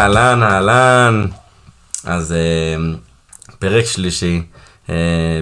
אהלן, 0.00 0.42
אהלן. 0.42 1.26
אז 2.04 2.32
אה, 2.32 2.76
פרק 3.58 3.84
שלישי 3.84 4.42
אה, 4.90 4.94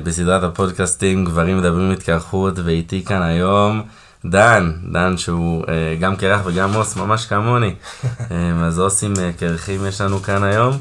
בסדרת 0.04 0.42
הפודקאסטים 0.42 1.24
גברים 1.24 1.58
מדברים 1.58 1.90
התקרחות, 1.90 2.54
ואיתי 2.64 3.04
כאן 3.04 3.22
היום 3.22 3.82
דן, 4.24 4.72
דן 4.92 5.16
שהוא 5.16 5.64
אה, 5.68 5.96
גם 6.00 6.16
קרח 6.16 6.40
וגם 6.44 6.74
עוס 6.74 6.96
ממש 6.96 7.26
כמוני. 7.26 7.74
אה, 8.30 8.66
אז 8.66 8.78
עוסים 8.78 9.12
אה, 9.18 9.30
קרחים 9.38 9.86
יש 9.86 10.00
לנו 10.00 10.22
כאן 10.22 10.42
היום, 10.44 10.78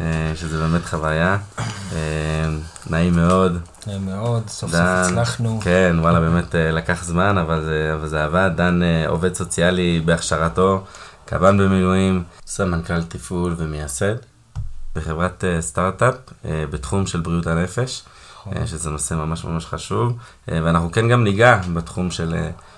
אה, 0.00 0.32
שזה 0.34 0.58
באמת 0.58 0.84
חוויה. 0.84 1.36
אה, 1.92 1.98
נעים 2.90 3.16
מאוד. 3.16 3.58
נעים 3.86 4.06
מאוד, 4.06 4.42
סוף 4.48 4.70
סוף 4.70 4.80
הצלחנו. 4.82 5.60
כן, 5.64 5.96
וואלה, 5.98 6.20
באמת 6.20 6.54
אה, 6.54 6.70
לקח 6.70 7.04
זמן, 7.04 7.38
אבל 7.38 7.64
זה, 7.64 7.90
אבל 7.94 8.08
זה 8.08 8.24
עבד. 8.24 8.50
דן 8.56 8.82
אה, 8.82 9.08
עובד 9.08 9.34
סוציאלי 9.34 10.02
בהכשרתו, 10.04 10.84
קב"ן 11.30 11.58
במילואים, 11.58 12.24
סמנכ"ל 12.46 13.02
תפעול 13.02 13.54
ומייסד 13.58 14.14
בחברת 14.94 15.44
אה, 15.44 15.62
סטארט-אפ 15.62 16.14
אה, 16.44 16.64
בתחום 16.70 17.06
של 17.06 17.20
בריאות 17.20 17.46
הנפש, 17.46 18.02
נכון. 18.40 18.52
אה, 18.56 18.66
שזה 18.66 18.90
נושא 18.90 19.14
ממש 19.14 19.44
ממש 19.44 19.66
חשוב, 19.66 20.12
ואנחנו 20.48 20.92
כן 20.92 21.08
גם 21.08 21.24
ניגע 21.24 21.60
בתחום 21.74 22.10
של, 22.10 22.34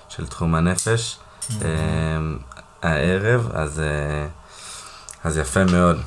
של 0.09 0.27
תחום 0.27 0.55
הנפש 0.55 1.17
אה, 1.61 1.67
הערב, 2.83 3.49
אז, 3.53 3.81
אז 5.23 5.37
יפה 5.37 5.63
מאוד. 5.63 5.97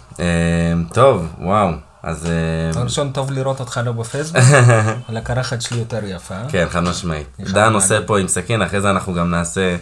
טוב, 0.93 1.27
וואו, 1.39 1.71
אז... 2.03 2.29
ראשון, 2.77 3.13
טוב 3.13 3.31
לראות 3.31 3.61
אותך 3.61 3.81
לא 3.85 3.93
בפייסבוק, 3.93 4.43
אבל 5.09 5.17
הקרחת 5.17 5.63
שלי 5.63 5.79
יותר 5.79 6.05
יפה. 6.05 6.49
כן, 6.49 6.67
חד 6.71 6.81
משמעית. 6.81 7.27
דן. 7.41 7.73
עושה 7.73 8.07
פה 8.07 8.19
עם 8.19 8.29
סכין, 8.29 8.63
אחרי 8.63 8.81
זה 8.81 8.91
אנחנו 8.91 9.15
גם 9.15 9.31
נעשה 9.31 9.77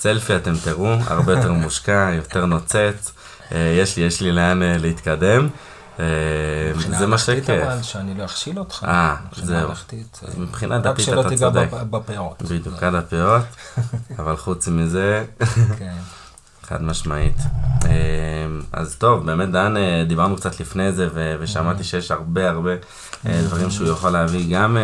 סלפי, 0.00 0.36
אתם 0.36 0.52
תראו, 0.64 0.94
הרבה 1.06 1.32
יותר 1.32 1.52
מושקע, 1.52 2.10
יותר 2.16 2.46
נוצץ. 2.46 3.12
אה, 3.52 3.58
יש 3.80 3.96
לי, 3.96 4.02
יש 4.02 4.20
לי 4.20 4.32
לאן 4.32 4.62
אה, 4.62 4.76
להתקדם. 4.78 5.48
אה, 6.00 6.04
מבחינה 6.74 6.98
זה 6.98 7.06
מה 7.06 7.12
הלכתית 7.16 7.44
שכן. 7.44 7.60
אבל, 7.66 7.82
שאני 7.82 8.14
לא 8.18 8.24
אכשיל 8.24 8.58
אותך. 8.58 8.84
אה, 8.88 9.16
מבחינה 9.26 9.46
זהו. 9.46 9.68
הלכתית, 9.68 10.20
אה, 10.22 10.28
אז 10.28 10.38
מבחינה 10.38 10.76
רק 10.76 10.82
דתית 10.84 11.04
שלא 11.04 11.20
אתה 11.20 11.28
תיגע 11.28 11.38
צודק. 11.40 11.68
בפ- 11.72 11.84
בפאות. 11.84 12.42
בדיוק, 12.42 12.82
עד 12.82 12.94
הפאות, 12.94 13.42
אבל 14.18 14.36
חוץ 14.36 14.68
מזה, 14.68 15.24
כן. 15.78 15.94
חד 16.68 16.82
משמעית. 16.82 17.36
אז 18.72 18.96
טוב, 18.98 19.26
באמת 19.26 19.50
דן, 19.50 19.74
דיברנו 20.08 20.36
קצת 20.36 20.60
לפני 20.60 20.92
זה, 20.92 21.08
ושמעתי 21.40 21.84
שיש 21.84 22.10
הרבה 22.10 22.50
הרבה 22.50 22.70
דברים 23.26 23.70
שהוא 23.70 23.88
יכול 23.88 24.10
להביא, 24.10 24.56
גם 24.56 24.76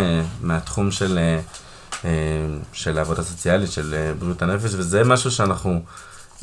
מהתחום 0.43 0.91
של, 0.91 1.19
של 2.73 2.99
העבודה 2.99 3.23
סוציאלית, 3.23 3.73
של 3.73 3.95
אה, 3.95 4.13
בריאות 4.19 4.43
הנפש, 4.43 4.75
וזה 4.75 5.05
משהו 5.05 5.31
שאנחנו 5.31 5.83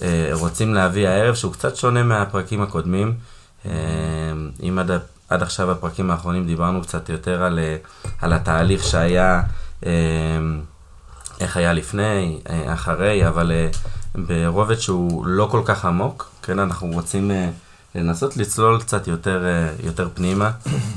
אה, 0.02 0.30
רוצים 0.32 0.74
להביא 0.74 1.08
הערב, 1.08 1.36
שהוא 1.36 1.54
קצת 1.54 1.76
שונה 1.76 2.04
מהפרקים 2.04 2.62
הקודמים. 2.62 3.14
אה, 3.66 3.72
אם 4.64 4.80
עד, 4.80 4.92
עד 5.30 5.42
עכשיו 5.42 5.72
הפרקים 5.72 6.12
האחרונים 6.12 6.46
דיברנו 6.46 6.82
קצת 6.82 7.10
יותר 7.10 7.44
על, 7.44 7.60
אה, 7.60 7.78
על 8.22 8.34
התהליך 8.34 8.84
שהיה, 8.84 9.42
אה, 9.86 9.92
איך 11.40 11.58
היה 11.58 11.74
לפני, 11.74 12.40
אה, 12.50 12.74
אחרי, 12.74 13.28
אבל 13.28 13.52
אה, 13.52 13.70
ברובד 14.16 14.80
שהוא 14.80 15.26
לא 15.26 15.48
כל 15.52 15.62
כך 15.66 15.86
עמוק, 15.86 16.30
כן, 16.44 16.60
אנחנו 16.60 16.88
רוצים 16.88 17.32
אה, 17.32 17.50
לנסות 17.96 18.38
לצלול 18.38 18.80
קצת 18.80 19.08
יותר, 19.08 19.46
אה, 19.46 19.74
יותר 19.84 20.10
פנימה, 20.14 20.52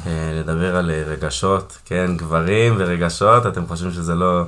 אה, 0.06 0.12
לדבר 0.34 0.76
על 0.76 0.90
אה, 0.90 1.02
רגשות, 1.06 1.78
כן, 1.84 2.16
גברים 2.16 2.74
ורגשות, 2.78 3.46
אתם 3.46 3.66
חושבים 3.66 3.92
שזה 3.92 4.14
לא, 4.14 4.44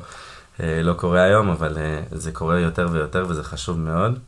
לא 0.61 0.93
קורה 0.93 1.23
היום, 1.23 1.49
אבל 1.49 1.79
זה 2.13 2.33
קורה 2.33 2.61
יותר 2.61 2.89
ויותר 2.93 3.27
וזה 3.29 3.43
חשוב 3.43 3.79
מאוד. 3.79 4.19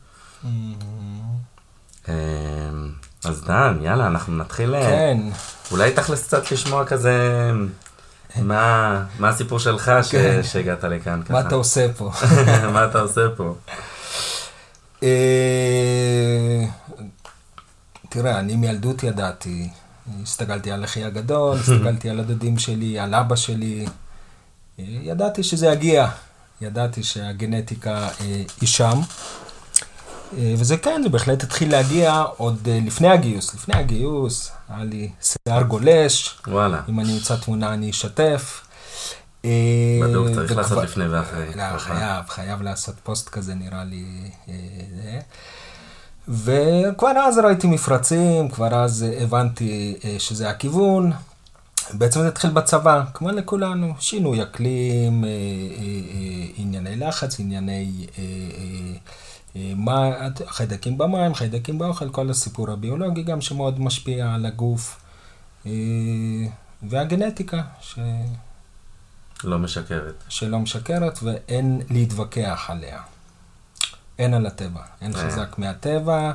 אה, 2.09 2.13
אז 3.25 3.43
דן, 3.43 3.77
יאללה, 3.81 4.07
אנחנו 4.07 4.37
נתחיל, 4.37 4.75
כן, 4.81 5.17
אולי 5.71 5.91
תכלס 5.91 6.23
קצת 6.23 6.51
לשמוע 6.51 6.85
כזה, 6.85 7.51
מה, 8.35 9.03
מה 9.19 9.29
הסיפור 9.29 9.59
שלך 9.59 9.91
ש, 10.03 10.11
כן. 10.11 10.43
שהגעת 10.43 10.83
לכאן 10.83 11.21
ככה? 11.23 11.33
מה 11.41 11.41
אתה 11.41 11.55
עושה 11.55 11.93
פה? 11.93 12.11
מה 12.73 12.85
אתה 12.85 12.99
עושה 12.99 13.21
פה? 13.37 13.55
אה, 18.09 18.21
תראה, 18.21 18.39
אני 18.39 18.55
מילדות 18.55 19.03
ידעתי, 19.03 19.69
הסתכלתי 20.23 20.71
על 20.71 20.83
אחי 20.83 21.03
הגדול, 21.03 21.57
הסתכלתי 21.59 22.09
על 22.09 22.19
הדודים 22.19 22.59
שלי, 22.59 22.99
על 22.99 23.15
אבא 23.15 23.35
שלי, 23.35 23.85
ידעתי 24.77 25.43
שזה 25.43 25.67
יגיע, 25.67 26.07
ידעתי 26.61 27.03
שהגנטיקה 27.03 27.91
אה, 28.21 28.43
היא 28.61 28.69
שם. 28.69 28.99
אה, 30.37 30.53
וזה 30.57 30.77
כן, 30.77 31.01
זה 31.03 31.09
בהחלט 31.09 31.43
התחיל 31.43 31.71
להגיע 31.71 32.23
עוד 32.37 32.67
אה, 32.71 32.79
לפני 32.85 33.07
הגיוס. 33.07 33.53
לפני 33.55 33.75
הגיוס 33.75 34.51
היה 34.69 34.83
לי 34.83 35.09
שיער 35.21 35.63
גולש, 35.63 36.39
וואלה, 36.47 36.81
אם 36.89 36.99
אני 36.99 37.13
אמצא 37.13 37.35
תמונה 37.35 37.73
אני 37.73 37.89
אשתף. 37.89 38.61
בדיוק 39.43 40.27
צריך 40.35 40.51
וכבר- 40.51 40.61
לעשות 40.61 40.83
לפני 40.83 41.07
ואחרי. 41.07 41.45
לא. 41.55 41.77
חייב, 41.77 42.25
חייב 42.29 42.61
לעשות 42.61 42.95
פוסט 43.03 43.29
כזה 43.29 43.53
נראה 43.55 43.83
לי. 43.83 44.31
וכבר 46.29 47.11
אז 47.27 47.37
ראיתי 47.37 47.67
מפרצים, 47.67 48.49
כבר 48.49 48.75
אז 48.83 49.05
הבנתי 49.21 49.95
אה, 50.03 50.15
שזה 50.19 50.49
הכיוון. 50.49 51.11
בעצם 51.93 52.19
זה 52.19 52.27
התחיל 52.27 52.49
בצבא, 52.49 53.03
כמו 53.13 53.31
לכולנו, 53.31 53.93
שינוי 53.99 54.43
אקלים, 54.43 55.23
אה, 55.23 55.29
אה, 55.29 55.33
אה, 55.33 56.45
ענייני 56.57 56.95
לחץ, 56.95 57.39
ענייני 57.39 58.07
מה, 59.75 60.11
חיידקים 60.47 60.97
במים, 60.97 61.33
חיידקים 61.33 61.77
באוכל, 61.77 62.09
כל 62.09 62.29
הסיפור 62.29 62.71
הביולוגי 62.71 63.23
גם 63.23 63.41
שמאוד 63.41 63.79
משפיע 63.79 64.33
על 64.33 64.45
הגוף, 64.45 65.01
והגנטיקה, 66.89 67.61
ש... 67.81 67.99
לא 69.43 69.59
משקרת. 69.59 70.23
שלא 70.29 70.59
משקרת 70.59 71.19
ואין 71.23 71.81
להתווכח 71.89 72.65
עליה. 72.69 73.01
אין 74.19 74.33
על 74.33 74.45
הטבע, 74.45 74.81
אין 75.01 75.15
אה. 75.15 75.19
חזק 75.19 75.57
מהטבע, 75.57 76.31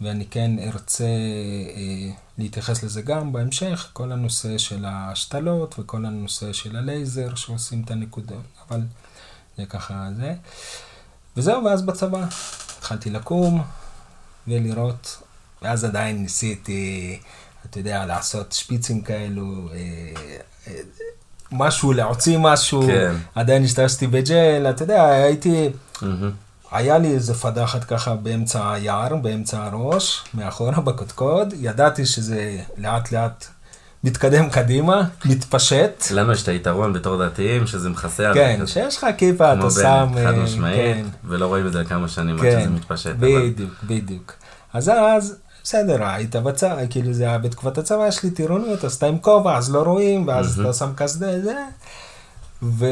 ואני 0.00 0.26
כן 0.26 0.50
ארצה 0.58 1.04
אה, 1.04 2.10
להתייחס 2.38 2.82
לזה 2.82 3.02
גם 3.02 3.32
בהמשך, 3.32 3.88
כל 3.92 4.12
הנושא 4.12 4.58
של 4.58 4.84
ההשתלות 4.84 5.74
וכל 5.78 6.06
הנושא 6.06 6.52
של 6.52 6.76
הלייזר 6.76 7.34
שעושים 7.34 7.82
את 7.84 7.90
הנקודות, 7.90 8.42
אבל 8.68 8.80
זה 9.56 9.66
ככה 9.66 10.08
זה. 10.16 10.34
וזהו, 11.36 11.64
ואז 11.64 11.82
בצבא 11.82 12.26
התחלתי 12.78 13.10
לקום 13.10 13.62
ולראות, 14.48 15.22
ואז 15.62 15.84
עדיין 15.84 16.22
ניסיתי, 16.22 17.20
אתה 17.64 17.78
יודע, 17.78 18.06
לעשות 18.06 18.52
שפיצים 18.52 19.00
כאלו, 19.02 19.68
אה, 19.72 19.78
אה, 20.66 20.80
משהו, 21.52 21.92
להוציא 21.92 22.38
משהו, 22.38 22.82
כן. 22.86 23.14
עדיין 23.34 23.64
השתמשתי 23.64 24.06
בג'ל, 24.06 24.66
אתה 24.70 24.82
יודע, 24.82 25.04
הייתי, 25.04 25.68
מהמם. 26.02 26.43
היה 26.74 26.98
לי 26.98 27.08
איזה 27.14 27.34
פדחת 27.34 27.84
ככה 27.84 28.14
באמצע 28.14 28.72
היער, 28.72 29.16
באמצע 29.16 29.64
הראש, 29.64 30.24
מאחורה 30.34 30.80
בקודקוד, 30.80 31.54
ידעתי 31.60 32.06
שזה 32.06 32.58
לאט 32.76 33.12
לאט 33.12 33.46
מתקדם 34.04 34.50
קדימה, 34.50 35.02
מתפשט. 35.24 36.04
לנו 36.10 36.32
יש 36.32 36.42
את 36.42 36.48
היתרון 36.48 36.92
בתור 36.92 37.26
דתיים, 37.26 37.66
שזה 37.66 37.88
מכסה 37.88 38.28
על 38.28 38.34
כן, 38.34 38.60
שיש 38.66 38.96
לך 38.96 39.06
כיפה, 39.18 39.54
כמו 39.54 39.66
אתה 39.66 39.70
שם... 39.70 40.08
בן, 40.14 40.24
חד 40.26 40.34
אה, 40.34 40.42
משמעית, 40.44 40.96
כן. 40.96 41.06
ולא 41.24 41.46
רואים 41.46 41.66
את 41.66 41.72
זה 41.72 41.80
לכמה 41.80 42.08
שנים 42.08 42.34
עד 42.36 42.42
כן, 42.42 42.60
שזה 42.60 42.70
מתפשט. 42.70 43.10
אבל- 43.10 43.50
בדיוק, 43.50 43.70
בדיוק. 43.84 44.32
אז 44.72 44.88
אז, 44.88 45.36
בסדר, 45.64 46.04
היית 46.04 46.36
בצבא, 46.36 46.86
כאילו 46.90 47.12
זה 47.12 47.24
היה 47.24 47.38
בתקופת 47.38 47.78
הצבא, 47.78 48.06
יש 48.08 48.22
לי 48.22 48.30
טירונות, 48.30 48.84
אז 48.84 48.94
אתה 48.94 49.06
עם 49.06 49.18
כובע, 49.18 49.56
אז 49.56 49.72
לא 49.74 49.82
רואים, 49.82 50.28
ואז 50.28 50.60
אתה 50.60 50.72
שם 50.72 50.90
קסדה, 50.96 51.40
זה. 51.40 51.54
ו... 52.62 52.86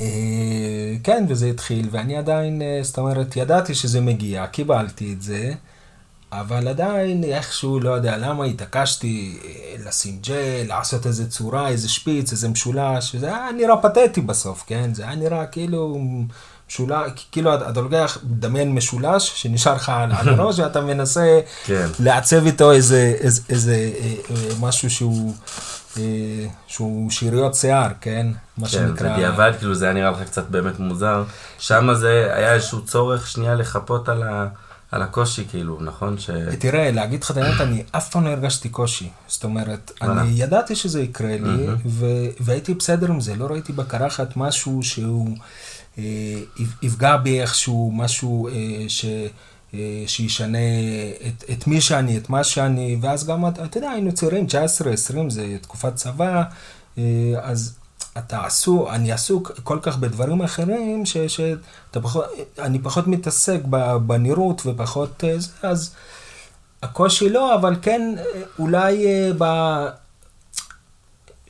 אה, 0.00 0.94
כן, 1.04 1.24
וזה 1.28 1.46
התחיל, 1.46 1.88
ואני 1.90 2.16
עדיין, 2.16 2.62
אה, 2.62 2.80
זאת 2.82 2.98
אומרת, 2.98 3.36
ידעתי 3.36 3.74
שזה 3.74 4.00
מגיע, 4.00 4.46
קיבלתי 4.46 5.12
את 5.12 5.22
זה, 5.22 5.52
אבל 6.32 6.68
עדיין 6.68 7.24
איכשהו, 7.24 7.80
לא 7.80 7.90
יודע 7.90 8.16
למה, 8.16 8.44
התעקשתי 8.44 9.38
אה, 9.44 9.74
לשים 9.88 10.18
ג'ל, 10.22 10.66
לעשות 10.68 11.06
איזה 11.06 11.30
צורה, 11.30 11.68
איזה 11.68 11.88
שפיץ, 11.88 12.32
איזה 12.32 12.48
משולש, 12.48 13.14
וזה 13.14 13.26
היה 13.26 13.48
נראה 13.56 13.76
פתטי 13.76 14.20
בסוף, 14.20 14.64
כן? 14.66 14.94
זה 14.94 15.02
היה 15.02 15.14
נראה 15.14 15.46
כאילו 15.46 16.00
משולש, 16.68 17.10
כאילו 17.32 17.54
אתה 17.54 17.80
לוקח, 17.80 18.18
דמיין 18.24 18.74
משולש 18.74 19.32
שנשאר 19.42 19.74
לך 19.74 19.88
על 19.88 20.28
הראש, 20.28 20.58
ואתה 20.58 20.80
מנסה 20.80 21.40
כן. 21.64 21.86
לעצב 21.98 22.46
איתו 22.46 22.72
איזה, 22.72 23.14
איזה, 23.20 23.42
איזה 23.48 23.90
אה, 24.00 24.14
משהו 24.60 24.90
שהוא, 24.90 25.34
שהוא 26.66 27.10
שאריות 27.10 27.54
שיער, 27.54 27.88
כן? 28.00 28.26
מה 28.58 28.66
כן, 28.66 28.72
שנקרא... 28.72 29.12
בדיעבד, 29.12 29.52
כאילו 29.58 29.74
זה 29.74 29.84
היה 29.84 29.94
נראה 29.94 30.10
לך 30.10 30.22
קצת 30.22 30.48
באמת 30.50 30.78
מוזר. 30.78 31.24
שם 31.58 31.94
זה 31.94 32.30
היה 32.34 32.54
איזשהו 32.54 32.84
צורך 32.84 33.26
שנייה 33.26 33.54
לחפות 33.54 34.08
על 34.08 34.22
ה- 34.22 34.46
על 34.92 35.02
הקושי, 35.02 35.44
כאילו, 35.50 35.78
נכון? 35.80 36.18
ש... 36.18 36.30
תראה, 36.58 36.90
להגיד 36.90 37.22
לך 37.24 37.30
את 37.30 37.36
האמת, 37.36 37.60
אני 37.60 37.82
אף 37.92 38.10
פעם 38.10 38.24
לא 38.24 38.28
הרגשתי 38.30 38.68
קושי. 38.68 39.08
זאת 39.28 39.44
אומרת. 39.44 39.92
אני 40.02 40.28
ידעתי 40.34 40.76
שזה 40.76 41.00
יקרה 41.02 41.36
לי, 41.42 41.66
ו- 41.86 42.06
והייתי 42.40 42.74
בסדר 42.74 43.08
עם 43.10 43.20
זה, 43.20 43.36
לא 43.36 43.46
ראיתי 43.46 43.72
בקרחת 43.72 44.36
משהו 44.36 44.82
שהוא 44.82 45.36
אה, 45.98 46.02
יפ- 46.56 46.82
יפגע 46.82 47.16
בי 47.16 47.40
איכשהו, 47.40 47.92
משהו 47.94 48.48
אה, 48.48 48.52
ש... 48.88 49.04
אה, 49.74 50.04
שישנה 50.06 50.58
את, 51.26 51.44
את 51.52 51.66
מי 51.66 51.80
שאני, 51.80 52.18
את 52.18 52.30
מה 52.30 52.44
שאני, 52.44 52.98
ואז 53.00 53.26
גם, 53.26 53.46
אתה 53.46 53.78
יודע, 53.78 53.90
היינו 53.90 54.12
צעירים, 54.12 54.46
19, 54.46 54.92
20, 54.92 55.30
זה 55.30 55.56
תקופת 55.60 55.94
צבא, 55.94 56.42
אה, 56.98 57.02
אז 57.42 57.74
אתה 58.18 58.44
עסוק, 58.44 58.88
אני 58.90 59.12
עסוק 59.12 59.52
כל 59.64 59.78
כך 59.82 59.98
בדברים 59.98 60.42
אחרים, 60.42 61.06
ש, 61.06 61.16
שאתה 61.16 62.00
פחות, 62.00 62.24
אני 62.58 62.78
פחות 62.78 63.06
מתעסק 63.06 63.60
בנראות 64.06 64.62
ופחות 64.66 65.24
אה, 65.24 65.38
זה, 65.38 65.48
אז 65.62 65.94
הקושי 66.82 67.28
לא, 67.28 67.54
אבל 67.54 67.76
כן, 67.82 68.14
אולי 68.58 69.06
ב... 69.38 69.44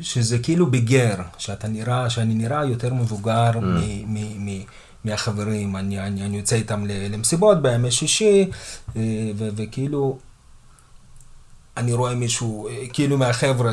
שזה 0.00 0.38
כאילו 0.38 0.70
ביגר, 0.70 1.14
שאתה 1.38 1.68
נראה, 1.68 2.10
שאני 2.10 2.34
נראה 2.34 2.64
יותר 2.64 2.94
מבוגר 2.94 3.50
mm. 3.54 3.58
מ... 3.60 4.14
מ, 4.14 4.46
מ 4.46 4.62
מהחברים, 5.06 5.76
אני, 5.76 6.00
אני, 6.00 6.26
אני 6.26 6.36
יוצא 6.36 6.56
איתם 6.56 6.84
למסיבות 6.86 7.62
בימי 7.62 7.90
שישי, 7.90 8.50
אה, 8.96 9.02
ו, 9.36 9.48
וכאילו, 9.56 10.18
אני 11.76 11.92
רואה 11.92 12.14
מישהו, 12.14 12.68
אה, 12.68 12.82
כאילו 12.92 13.18
מהחבר'ה 13.18 13.72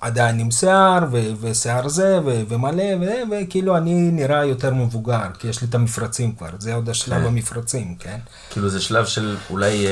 עדיין 0.00 0.38
עם 0.38 0.50
שיער, 0.50 1.04
ו, 1.12 1.22
ושיער 1.40 1.88
זה, 1.88 2.20
ו, 2.24 2.42
ומלא, 2.48 2.84
ו, 3.00 3.06
וכאילו 3.30 3.76
אני 3.76 4.10
נראה 4.10 4.44
יותר 4.44 4.74
מבוגר, 4.74 5.26
כי 5.38 5.48
יש 5.48 5.62
לי 5.62 5.68
את 5.68 5.74
המפרצים 5.74 6.32
כבר, 6.32 6.50
זה 6.58 6.74
עוד 6.74 6.88
השלב 6.88 7.20
כן. 7.20 7.26
המפרצים, 7.26 7.96
כן? 7.98 8.18
כאילו 8.50 8.68
זה 8.68 8.80
שלב 8.80 9.06
של 9.06 9.36
אולי... 9.50 9.86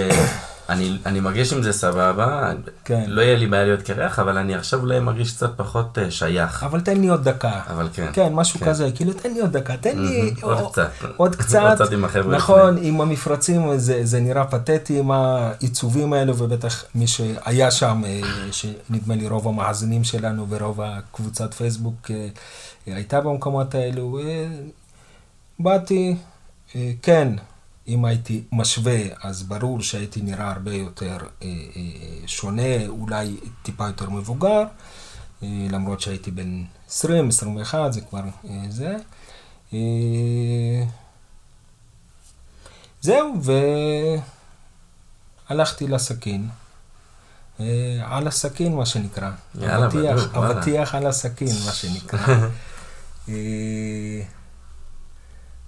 אני, 0.69 0.99
אני 1.07 1.21
מרגיש 1.21 1.53
עם 1.53 1.63
זה 1.63 1.73
סבבה, 1.73 2.53
כן. 2.85 3.05
לא 3.07 3.23
יהיה 3.23 3.37
לי 3.37 3.47
בעיה 3.47 3.65
להיות 3.65 3.83
קרח, 3.83 4.19
אבל 4.19 4.39
אני 4.39 4.55
עכשיו 4.55 4.81
אולי 4.81 5.01
מרגיש 5.01 5.33
קצת 5.33 5.51
פחות 5.57 5.99
uh, 5.99 6.11
שייך. 6.11 6.63
אבל 6.63 6.81
תן 6.81 7.01
לי 7.01 7.09
עוד 7.09 7.25
דקה. 7.29 7.61
אבל 7.71 7.89
כן. 7.93 8.11
כן, 8.13 8.33
משהו 8.33 8.61
כן. 8.61 8.67
כזה, 8.67 8.91
כאילו 8.95 9.13
תן 9.13 9.33
לי 9.35 9.41
עוד 9.41 9.57
דקה, 9.57 9.77
תן 9.77 9.99
לי 9.99 10.35
עוד 10.43 10.61
או, 10.61 10.71
קצת. 10.71 10.91
עוד 11.17 11.37
קצת. 11.37 11.59
עוד 11.61 11.75
קצת 11.83 11.93
עם 11.93 12.05
החבר'ה. 12.05 12.37
נכון, 12.37 12.75
לפני. 12.75 12.89
עם 12.89 13.01
המפרצים 13.01 13.79
זה, 13.79 14.01
זה 14.05 14.21
נראה 14.21 14.45
פתטי 14.45 14.99
עם 14.99 15.11
העיצובים 15.11 16.13
האלו, 16.13 16.39
ובטח 16.39 16.85
מי 16.95 17.07
שהיה 17.07 17.71
שם, 17.71 18.03
אה, 18.07 18.21
שנדמה 18.53 19.15
לי 19.15 19.29
רוב 19.29 19.49
המאזינים 19.49 20.05
שלנו 20.05 20.47
ורוב 20.49 20.81
הקבוצת 20.81 21.55
פייסבוק 21.55 22.11
אה, 22.11 22.29
הייתה 22.87 23.21
במקומות 23.21 23.75
האלו. 23.75 24.19
באתי, 25.59 26.17
כן. 27.03 27.29
אם 27.89 28.05
הייתי 28.05 28.45
משווה, 28.53 28.99
אז 29.23 29.43
ברור 29.43 29.83
שהייתי 29.83 30.23
נראה 30.23 30.51
הרבה 30.51 30.75
יותר 30.75 31.17
אה, 31.43 31.49
אה, 31.77 32.27
שונה, 32.27 32.87
אולי 32.87 33.37
טיפה 33.63 33.87
יותר 33.87 34.11
מבוגר, 34.11 34.63
אה, 35.43 35.49
למרות 35.71 36.01
שהייתי 36.01 36.31
בן 36.31 36.65
20, 36.89 37.29
21, 37.29 37.93
זה 37.93 38.01
כבר 38.01 38.23
זה. 38.69 38.97
זהו, 43.01 43.35
והלכתי 45.49 45.87
לסכין. 45.89 46.49
על 48.05 48.27
הסכין, 48.27 48.75
מה 48.75 48.87
שנקרא. 48.87 49.31
יאללה, 49.61 49.89
בדיוק, 49.89 50.35
אבטיח 50.35 50.95
על 50.95 51.07
הסכין, 51.07 51.55
מה 51.67 51.73
שנקרא. 51.73 52.49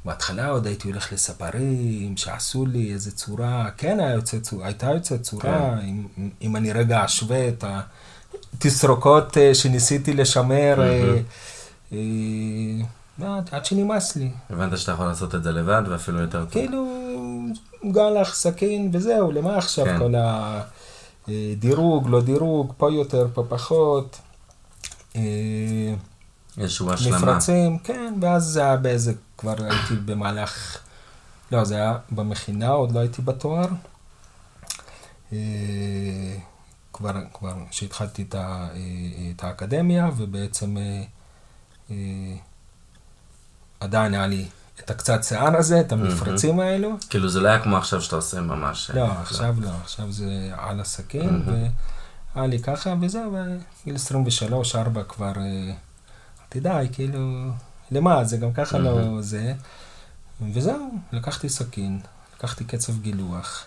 אה, 0.07 0.13
בהתחלה 0.13 0.49
עוד 0.49 0.67
הייתי 0.67 0.89
הולך 0.89 1.13
לספרים 1.13 2.17
שעשו 2.17 2.67
לי 2.67 2.93
איזה 2.93 3.13
צורה, 3.13 3.71
כן 3.77 4.01
היה 4.01 4.13
יוצא 4.13 4.37
הייתה 4.63 4.87
יוצאת 4.87 5.23
צורה, 5.23 5.43
כן. 5.43 5.87
אם, 6.19 6.29
אם 6.43 6.57
אני 6.57 6.73
רגע 6.73 7.05
אשווה 7.05 7.49
את 7.49 7.65
התסרוקות 8.55 9.39
אה, 9.39 9.55
שניסיתי 9.55 10.15
לשמר, 10.15 10.75
mm-hmm. 10.79 11.95
אה, 13.23 13.41
עד 13.51 13.65
שנמאס 13.65 14.17
לי. 14.17 14.31
הבנת 14.51 14.79
שאתה 14.79 14.93
יכול 14.93 15.07
לעשות 15.07 15.35
את 15.35 15.43
זה 15.43 15.53
לבד 15.53 15.83
ואפילו 15.89 16.21
יותר 16.21 16.45
טוב. 16.45 16.53
כאילו, 16.53 16.87
גלח, 17.93 18.35
סכין 18.35 18.91
וזהו, 18.93 19.33
למה 19.33 19.57
עכשיו 19.57 19.85
כן. 19.85 19.99
כל 19.99 20.15
הדירוג, 21.29 22.09
לא 22.09 22.23
דירוג, 22.23 22.73
פה 22.77 22.93
יותר, 22.93 23.29
פה 23.35 23.45
פחות. 23.49 24.21
איזושהי 26.59 26.87
השלמה. 26.93 27.19
מפרצים, 27.19 27.79
כן, 27.79 28.15
ואז 28.21 28.45
זה 28.45 28.63
היה 28.63 28.77
באיזה, 28.77 29.13
כבר 29.39 29.55
הייתי 29.59 29.95
במהלך, 30.05 30.79
לא, 31.53 31.65
זה 31.65 31.75
היה 31.75 31.99
במכינה, 32.11 32.69
עוד 32.69 32.93
לא 32.93 33.01
הייתי 33.01 33.23
בתואר. 33.23 33.69
אה, 35.33 35.39
כבר, 36.93 37.13
כבר 37.35 37.55
שהתחלתי 37.71 38.23
את, 38.23 38.35
ה, 38.35 38.69
אה, 38.75 39.31
את 39.37 39.45
האקדמיה, 39.45 40.11
ובעצם 40.17 40.77
אה, 41.91 41.95
עדיין 43.81 44.15
היה 44.15 44.27
לי 44.27 44.47
את 44.81 44.91
הקצת 44.91 45.25
שיער 45.25 45.57
הזה, 45.57 45.81
את 45.81 45.93
המפרצים 45.93 46.61
האלו. 46.61 46.97
כאילו 47.11 47.29
זה 47.29 47.41
לא 47.41 47.49
היה 47.49 47.63
כמו 47.63 47.77
עכשיו 47.77 48.03
שאתה 48.03 48.17
עושה 48.17 48.41
ממש... 48.41 48.91
לא, 48.95 49.05
עכשיו 49.05 49.55
לא, 49.61 49.71
עכשיו 49.83 50.13
זה 50.13 50.51
על 50.57 50.81
הסכין, 50.81 51.43
והיה 51.47 52.47
לי 52.47 52.59
ככה, 52.59 52.95
וזהו, 53.01 53.37
בגיל 53.85 53.97
23-4 53.97 55.03
כבר... 55.09 55.33
תדעי, 56.55 56.89
כאילו, 56.93 57.51
למה, 57.91 58.25
זה 58.25 58.37
גם 58.37 58.53
ככה 58.53 58.79
לא 58.79 59.21
זה. 59.21 59.55
וזהו, 60.53 60.91
לקחתי 61.13 61.49
סכין, 61.49 62.01
לקחתי 62.37 62.65
קצב 62.65 63.01
גילוח, 63.01 63.65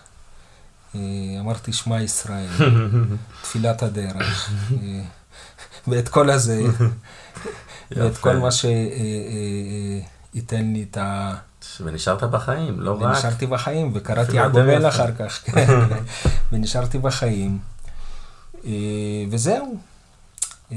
אה, 0.94 1.00
אמרתי 1.40 1.72
שמע 1.72 2.02
ישראל, 2.02 2.48
תפילת 3.42 3.82
הדרך, 3.82 4.50
אה, 4.72 5.02
ואת 5.88 6.08
כל 6.08 6.30
הזה, 6.30 6.62
ואת 7.96 8.18
כל 8.18 8.36
מה 8.36 8.50
שייתן 8.50 8.76
אה, 10.52 10.72
לי 10.72 10.86
את 10.90 10.96
ה... 10.96 11.34
ונשארת 11.80 12.22
בחיים, 12.22 12.80
לא 12.80 12.92
רק... 12.92 13.02
ונשארתי 13.02 13.46
בחיים, 13.46 13.90
וקראתי 13.94 14.38
עגומל 14.38 14.88
אחר 14.88 15.14
כך, 15.14 15.44
ונשארתי 16.52 16.98
בחיים, 16.98 17.58
וזהו. 19.30 19.78
אה, 20.72 20.76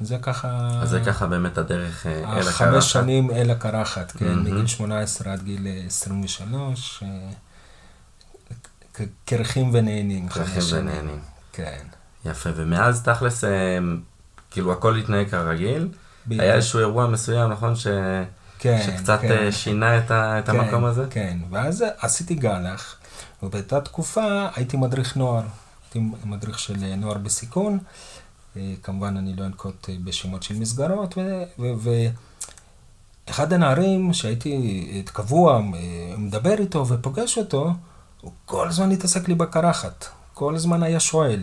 זה 0.00 0.18
ככה... 0.22 0.68
אז 0.82 0.90
זה 0.90 1.00
ככה 1.06 1.26
באמת 1.26 1.58
הדרך 1.58 2.06
אה, 2.06 2.12
אל 2.12 2.24
הקרחת. 2.24 2.52
חמש 2.52 2.92
שנים 2.92 3.30
אל 3.30 3.50
הקרחת, 3.50 4.12
כן, 4.12 4.38
מגיל 4.38 4.66
18 4.66 5.32
עד 5.32 5.42
גיל 5.42 5.66
23, 5.86 7.02
אה, 7.02 7.08
קרחים 9.24 9.70
ונהנים. 9.72 10.28
קרחים 10.28 10.62
ונהנים. 10.72 11.20
כן. 11.52 11.78
יפה, 12.24 12.50
ומאז 12.56 13.02
תכלס, 13.02 13.44
כאילו 14.50 14.72
הכל 14.72 14.96
התנהג 14.96 15.28
כרגיל. 15.28 15.88
היה 16.30 16.54
איזשהו 16.54 16.78
אירוע 16.78 17.06
מסוים, 17.06 17.50
נכון? 17.50 17.76
ש... 17.76 17.86
כן, 18.58 18.82
שקצת 18.86 19.20
כן. 19.20 19.52
שינה 19.52 19.98
את, 19.98 20.10
ה... 20.10 20.38
את 20.38 20.46
כן, 20.46 20.60
המקום 20.60 20.84
הזה? 20.84 21.04
כן, 21.10 21.38
ואז 21.50 21.84
עשיתי 21.98 22.34
גלח, 22.34 22.96
ובאותה 23.42 23.80
תקופה 23.80 24.46
הייתי 24.54 24.76
מדריך 24.76 25.16
נוער. 25.16 25.42
הייתי 25.84 26.16
מדריך 26.24 26.58
של 26.58 26.74
נוער 26.96 27.18
בסיכון. 27.18 27.78
אה, 28.56 28.74
כמובן 28.82 29.16
אני 29.16 29.36
לא 29.36 29.46
אנקוט 29.46 29.88
אה, 29.88 29.96
בשמות 30.04 30.42
של 30.42 30.58
מסגרות, 30.58 31.18
ואחד 33.28 33.52
הנערים 33.52 34.12
שהייתי 34.12 35.02
קבוע, 35.04 35.60
אה, 35.74 36.14
מדבר 36.18 36.58
איתו 36.58 36.88
ופוגש 36.88 37.38
אותו, 37.38 37.72
הוא 38.20 38.32
כל 38.44 38.68
הזמן 38.68 38.90
התעסק 38.90 39.28
לי 39.28 39.34
בקרחת. 39.34 40.06
כל 40.34 40.54
הזמן 40.54 40.82
היה 40.82 41.00
שואל, 41.00 41.40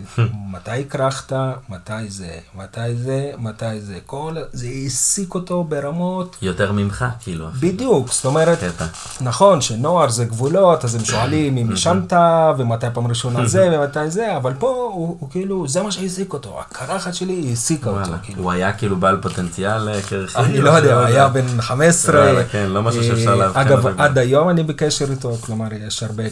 מתי 0.50 0.84
קרחת, 0.88 1.32
מתי 1.68 2.08
זה, 2.08 2.38
מתי 2.54 2.96
זה, 2.96 3.30
מתי 3.38 3.80
זה. 3.80 3.98
כל, 4.06 4.36
זה 4.52 4.66
העסיק 4.66 5.34
אותו 5.34 5.64
ברמות... 5.64 6.36
יותר 6.42 6.72
ממך, 6.72 7.04
כאילו. 7.20 7.46
בדיוק, 7.60 8.12
זאת 8.12 8.24
אומרת. 8.24 8.58
נכון 9.20 9.60
שנוער 9.60 10.08
זה 10.10 10.24
גבולות, 10.24 10.84
אז 10.84 10.94
הם 10.94 11.04
שואלים 11.04 11.56
אם 11.56 11.70
ישנת, 11.74 12.12
ומתי 12.58 12.86
פעם 12.94 13.06
ראשונה 13.06 13.46
זה, 13.46 13.68
ומתי 13.72 14.10
זה, 14.10 14.36
אבל 14.36 14.54
פה 14.58 14.90
הוא, 14.94 15.16
הוא 15.20 15.30
כאילו, 15.30 15.68
זה 15.68 15.82
מה 15.82 15.92
שהעסיק 15.92 16.32
אותו, 16.32 16.60
הקרחת 16.60 17.14
שלי 17.14 17.46
העסיקה 17.48 17.90
אותו. 17.90 18.12
כאילו. 18.22 18.42
הוא 18.42 18.52
היה 18.52 18.72
כאילו 18.72 18.96
בעל 18.96 19.20
פוטנציאל 19.22 19.88
אה, 19.88 20.02
קרחי? 20.02 20.38
אני 20.38 20.60
לא 20.60 20.70
יודע, 20.70 20.94
הוא 20.94 21.02
היה 21.02 21.28
בן 21.28 21.60
15. 21.60 22.44
כן, 22.44 22.66
לא 22.68 22.82
משהו 22.82 23.04
שאפשר 23.04 23.34
להבחן. 23.34 23.60
אגב, 23.60 23.86
עד 24.00 24.18
היום 24.18 24.48
אני 24.48 24.62
בקשר 24.62 25.10
איתו, 25.10 25.36
כלומר, 25.40 25.66
יש 25.86 26.02
הרבה 26.02 26.24
אה, 26.24 26.28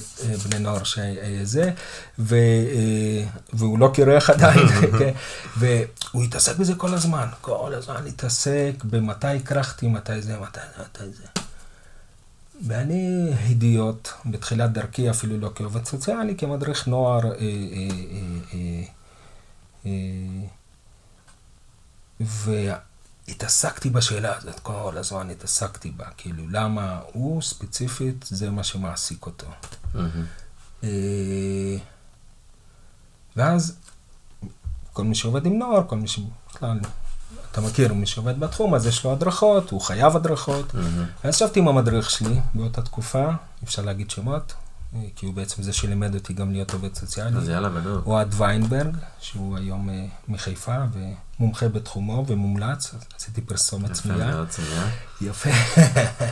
בני 0.49 0.59
נוער 0.59 0.85
שזה, 0.85 1.71
ו... 2.19 2.37
אה, 2.75 3.25
והוא 3.53 3.79
לא 3.79 3.91
קירח 3.95 4.31
עדיין, 4.31 4.69
כן? 4.99 5.13
והוא 5.59 6.25
התעסק 6.25 6.57
בזה 6.57 6.75
כל 6.75 6.95
הזמן, 6.95 7.27
כל 7.41 7.75
הזמן 7.75 8.07
התעסק 8.07 8.73
במתי 8.85 9.41
קרחתי, 9.45 9.89
מתי 9.89 10.23
זה, 10.23 10.39
מתי 10.39 10.61
זה, 10.77 10.83
מתי 10.83 11.13
זה. 11.13 11.41
ואני 12.67 13.33
אידיוט, 13.49 14.09
בתחילת 14.27 14.73
דרכי 14.73 15.11
אפילו 15.11 15.39
לא 15.39 15.51
כעובד 15.55 15.85
סוציאלי, 15.85 16.37
כמדריך 16.37 16.89
נוער, 16.89 17.21
אה, 17.25 17.31
אה, 19.87 19.91
והתעסקתי 22.21 23.91
בשאלה 23.91 24.37
הזאת, 24.37 24.61
כל 24.61 24.93
הזמן 24.97 25.31
התעסקתי 25.31 25.91
בה, 25.91 26.05
כאילו 26.17 26.45
למה 26.51 27.01
הוא 27.13 27.43
ספציפית, 27.43 28.25
זה 28.29 28.51
מה 28.51 28.65
שמעסיק 28.65 29.27
אותו. 29.27 29.47
Mm-hmm. 29.95 30.87
ואז 33.37 33.77
כל 34.93 35.05
מי 35.05 35.15
שעובד 35.15 35.47
עם 35.47 35.59
נוער, 35.59 35.83
כל 35.87 35.97
מי 35.97 36.09
שבכלל, 36.09 36.81
אתה 37.53 37.61
מכיר, 37.61 37.95
מי 37.95 38.07
שעובד 38.07 38.41
בתחום, 38.41 38.75
אז 38.75 38.87
יש 38.87 39.05
לו 39.05 39.13
הדרכות, 39.13 39.71
הוא 39.71 39.81
חייב 39.81 40.17
הדרכות. 40.17 40.75
ואז 41.25 41.35
ישבתי 41.35 41.61
עם 41.61 41.69
המדריך 41.69 42.11
שלי 42.11 42.41
באותה 42.55 42.83
תקופה, 42.83 43.29
אפשר 43.65 43.83
להגיד 43.83 44.11
שמות, 44.11 44.55
אה, 44.95 45.01
כי 45.17 45.27
הוא 45.27 45.35
בעצם 45.35 45.63
זה 45.63 45.73
שלימד 45.73 46.15
אותי 46.15 46.33
גם 46.33 46.53
להיות 46.53 46.73
עובד 46.73 46.95
סוציאלי. 46.95 47.37
אז 47.37 47.49
יאללה, 47.49 47.69
בדיוק. 47.69 48.07
אוהד 48.07 48.35
ויינברג, 48.37 48.97
שהוא 49.21 49.57
היום 49.57 49.91
אה, 49.91 50.07
מחיפה 50.29 50.77
ומומחה 51.39 51.69
בתחומו 51.69 52.25
ומומלץ, 52.27 52.95
עשיתי 53.17 53.41
פרסומת 53.41 53.91
יפה 53.91 54.03
צמיעה. 54.03 54.31
מאוד, 54.31 54.49
צמיעה. 54.49 54.89
יפה. 55.21 55.51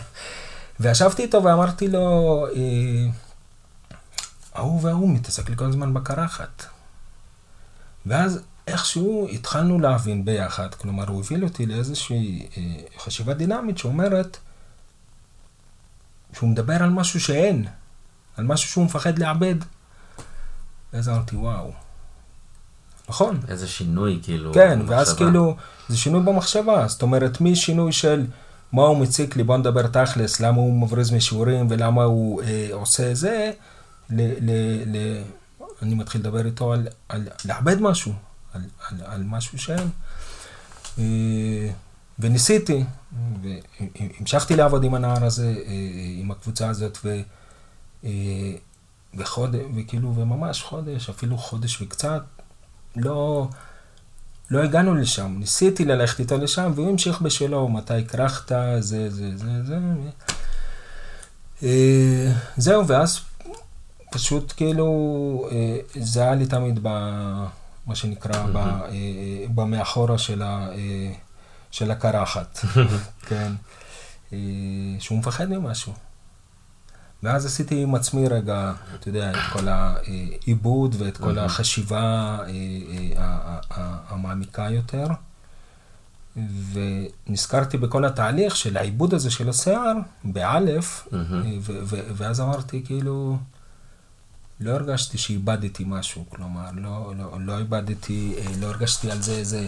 וישבתי 0.81 1.23
איתו 1.23 1.45
ואמרתי 1.45 1.89
לו, 1.89 2.47
אה, 2.47 3.11
ההוא 4.55 4.83
וההוא 4.83 5.11
מתעסק 5.11 5.51
לי 5.51 5.57
כל 5.57 5.65
הזמן 5.65 5.95
בקרחת. 5.95 6.67
ואז 8.07 8.43
איכשהו 8.67 9.29
התחלנו 9.33 9.79
להבין 9.79 10.25
ביחד, 10.25 10.75
כלומר 10.75 11.09
הוא 11.09 11.21
הביא 11.21 11.43
אותי 11.43 11.67
לאיזושהי 11.67 12.49
אה, 12.57 12.63
חשיבה 12.99 13.35
דינמית 13.35 13.79
שאומרת 13.79 14.37
שהוא 16.33 16.49
מדבר 16.49 16.83
על 16.83 16.91
משהו 16.91 17.21
שאין, 17.21 17.67
על 18.37 18.45
משהו 18.45 18.71
שהוא 18.71 18.85
מפחד 18.85 19.19
לאבד. 19.19 19.55
ואז 20.93 21.09
אמרתי, 21.09 21.37
וואו, 21.37 21.73
נכון, 23.09 23.41
איזה 23.49 23.69
שינוי, 23.69 24.21
כאילו. 24.23 24.55
כן, 24.55 24.81
ואז 24.87 25.09
במחשבה. 25.09 25.27
כאילו, 25.27 25.57
זה 25.89 25.97
שינוי 25.97 26.23
במחשבה, 26.23 26.89
זאת 26.89 27.03
אומרת, 27.03 27.41
משינוי 27.41 27.93
של 27.93 28.27
מה 28.73 28.83
הוא 28.83 28.99
מציק 28.99 29.37
לי, 29.37 29.43
בוא 29.43 29.57
נדבר 29.57 29.87
תכלס, 29.87 30.41
למה 30.41 30.57
הוא 30.57 30.83
מבריז 30.83 31.13
משיעורים 31.13 31.67
ולמה 31.71 32.05
הוא 32.05 32.43
אה, 32.43 32.69
עושה 32.73 33.15
זה, 33.15 33.51
ל, 34.11 34.21
ל, 34.21 34.51
ל, 34.87 35.23
אני 35.83 35.95
מתחיל 35.95 36.21
לדבר 36.21 36.47
איתו 36.47 36.73
על, 36.73 36.89
על 37.09 37.29
לאבד 37.45 37.81
משהו, 37.81 38.13
על, 38.53 38.63
על, 38.89 38.97
על 39.05 39.23
משהו 39.23 39.59
שאין. 39.59 39.89
אה, 40.99 41.71
וניסיתי, 42.19 42.85
והמשכתי 43.43 44.57
לעבוד 44.57 44.85
עם 44.85 44.95
הנער 44.95 45.25
הזה, 45.25 45.55
אה, 45.67 45.73
עם 46.21 46.31
הקבוצה 46.31 46.69
הזאת, 46.69 46.99
ו... 47.05 47.21
אה, 48.05 48.11
וחודש, 49.15 49.61
וכאילו, 49.77 50.17
וממש 50.17 50.63
חודש, 50.63 51.09
אפילו 51.11 51.39
חודש 51.39 51.83
וקצת, 51.83 52.23
לא, 52.97 53.49
לא 54.51 54.63
הגענו 54.63 54.95
לשם. 54.95 55.37
ניסיתי 55.39 55.85
ללכת 55.85 56.21
איתו 56.21 56.39
לשם, 56.39 56.73
והוא 56.75 56.91
המשיך 56.91 57.21
בשלו, 57.21 57.69
מתי 57.69 58.07
כרכת, 58.09 58.53
זה, 58.79 59.11
זה, 59.11 59.37
זה, 59.37 59.79
זה. 61.61 61.71
זהו, 62.57 62.89
ואז 62.89 63.21
פשוט 64.11 64.53
כאילו, 64.57 65.49
אה, 65.53 65.79
זה 65.95 66.23
היה 66.23 66.35
לי 66.35 66.47
תמיד 66.47 66.79
ב... 66.83 66.89
מה 67.87 67.95
שנקרא, 67.95 68.47
ב, 68.53 68.57
אה, 68.57 69.45
במאחורה 69.55 70.19
של, 70.19 70.43
ה, 70.43 70.69
אה, 70.73 71.13
של 71.71 71.91
הקרחת, 71.91 72.59
כן, 73.29 73.53
שהוא 74.99 75.19
מפחד 75.19 75.49
ממשהו. 75.49 75.93
ואז 77.23 77.47
עשיתי 77.47 77.83
עם 77.83 77.95
עצמי 77.95 78.29
רגע, 78.29 78.73
אתה 78.95 79.09
יודע, 79.09 79.31
את 79.31 79.37
כל 79.53 79.69
העיבוד 79.69 80.95
ואת 80.99 81.17
כל 81.17 81.39
החשיבה 81.39 82.39
המעמיקה 84.09 84.71
יותר. 84.71 85.07
ונזכרתי 86.73 87.79
בכל 87.79 88.05
התהליך 88.05 88.57
של 88.57 88.77
העיבוד 88.77 89.15
הזה 89.15 89.31
של 89.31 89.49
השיער, 89.49 89.93
באלף, 90.25 91.09
ואז 92.17 92.41
אמרתי, 92.41 92.83
כאילו, 92.85 93.39
לא 94.61 94.71
הרגשתי 94.71 95.19
שאיבדתי 95.19 95.85
משהו, 95.87 96.25
כלומר, 96.29 96.71
לא, 96.75 97.13
לא, 97.19 97.41
לא 97.41 97.59
איבדתי, 97.59 98.35
אה, 98.39 98.53
לא 98.61 98.67
הרגשתי 98.67 99.11
על 99.11 99.23
זה 99.23 99.33
איזה 99.33 99.67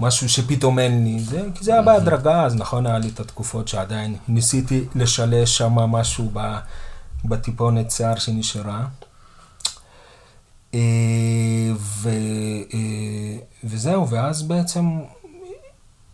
משהו 0.00 0.28
שפתאום 0.28 0.78
אין 0.78 1.04
לי, 1.04 1.20
זה, 1.20 1.42
כי 1.54 1.64
זה 1.64 1.72
היה 1.72 1.82
בהדרגה, 1.82 2.44
אז 2.44 2.56
נכון, 2.56 2.86
היה 2.86 2.98
לי 2.98 3.08
את 3.08 3.20
התקופות 3.20 3.68
שעדיין 3.68 4.16
ניסיתי 4.28 4.84
לשלש 4.94 5.58
שם 5.58 5.72
משהו 5.72 6.30
ב, 6.32 6.58
בטיפונת 7.24 7.90
שיער 7.90 8.18
שנשארה. 8.18 8.86
אה, 10.74 11.72
ו, 11.76 12.08
אה, 12.74 13.36
וזהו, 13.64 14.08
ואז 14.08 14.42
בעצם 14.42 14.84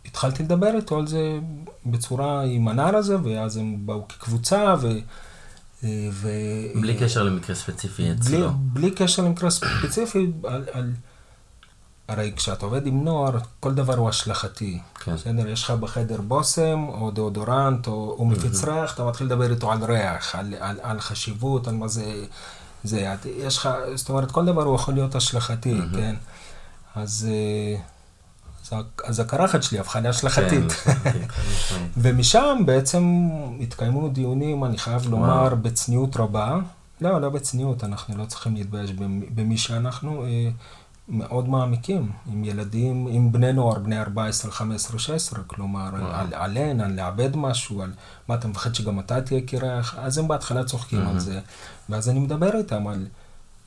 התחלתי 0.05 0.43
לדבר 0.43 0.77
איתו 0.77 0.99
על 0.99 1.07
זה 1.07 1.39
בצורה 1.87 2.43
עם 2.45 2.69
הנער 2.69 2.97
הזה, 2.97 3.17
ואז 3.23 3.57
הם 3.57 3.77
באו 3.87 4.09
כקבוצה, 4.09 4.75
ו... 4.81 4.89
אה, 5.85 6.09
ו 6.13 6.29
בלי 6.81 6.97
קשר 6.97 7.23
למקרה 7.23 7.57
ספציפי 7.57 8.03
בלי, 8.03 8.13
אצלו. 8.13 8.51
בלי 8.57 8.91
קשר 8.91 9.23
למקרה 9.23 9.51
ספציפי, 9.51 10.33
על, 10.45 10.65
על... 10.73 10.93
הרי 12.09 12.33
כשאתה 12.37 12.67
עובד 12.67 12.87
עם 12.87 13.05
נוער, 13.05 13.39
כל 13.61 13.75
דבר 13.75 13.97
הוא 13.97 14.09
השלכתי. 14.09 14.81
כן. 14.95 15.15
בסדר? 15.15 15.49
יש 15.49 15.65
לך 15.65 15.71
בחדר 15.71 16.21
בושם, 16.21 16.85
או 16.89 17.11
דאודורנט, 17.11 17.87
או, 17.87 18.17
או 18.19 18.27
מפיץ 18.27 18.65
ריח, 18.65 18.95
אתה 18.95 19.05
מתחיל 19.05 19.27
לדבר 19.27 19.51
איתו 19.51 19.73
על 19.73 19.85
ריח, 19.85 20.35
על, 20.35 20.55
על, 20.61 20.79
על 20.83 21.01
חשיבות, 21.01 21.69
על 21.69 21.75
מה 21.75 21.89
זה... 21.89 22.25
זה, 22.85 23.15
יש 23.37 23.57
לך, 23.59 23.69
זאת 23.95 24.09
אומרת, 24.09 24.31
כל 24.31 24.47
דבר 24.47 24.63
הוא 24.63 24.75
יכול 24.75 24.95
להיות 24.95 25.15
השלכתי, 25.15 25.81
כן? 25.95 26.15
אז, 26.95 27.29
אה, 27.31 27.81
אז, 29.05 29.21
הקרחת 29.21 29.63
שלי 29.63 29.79
הפכה 29.79 30.01
להשלכתית. 30.01 30.73
כן, 30.73 30.93
חד 31.29 31.43
משמעית. 31.53 31.93
ומשם 32.03 32.63
בעצם 32.67 33.29
התקיימו 33.61 34.09
דיונים, 34.09 34.65
אני 34.65 34.79
חייב 34.79 35.07
לומר, 35.07 35.29
וואו. 35.29 35.57
בצניעות 35.57 36.17
רבה. 36.17 36.59
לא, 37.01 37.21
לא 37.21 37.29
בצניעות, 37.29 37.85
אנחנו 37.85 38.19
לא 38.19 38.25
צריכים 38.25 38.55
להתבייש 38.55 38.93
במי 39.35 39.57
שאנחנו 39.57 40.25
אה, 40.25 40.49
מאוד 41.09 41.49
מעמיקים, 41.49 42.11
עם 42.33 42.45
ילדים, 42.45 43.07
עם 43.11 43.33
בני 43.33 43.53
נוער, 43.53 43.79
בני 43.79 44.01
14, 44.01 44.51
15, 44.51 44.99
16, 44.99 45.43
כלומר, 45.47 45.89
וואו. 45.93 46.13
על, 46.13 46.35
עליהן, 46.35 46.81
על 46.81 46.93
לאבד 46.93 47.37
משהו, 47.37 47.83
על 47.83 47.93
מה 48.29 48.35
אתה 48.35 48.49
מפחד 48.49 48.75
שגם 48.75 49.01
אתה 49.01 49.21
תהיה 49.21 49.41
קירח, 49.41 49.95
אז 49.99 50.19
הם 50.19 50.29
בהתחלה 50.29 50.65
צוחקים 50.65 51.09
על. 51.09 51.19
זה, 51.19 51.41
ואז 51.89 52.09
אני 52.09 52.19
מדבר 52.19 52.57
איתם 52.57 52.87
על, 52.87 53.07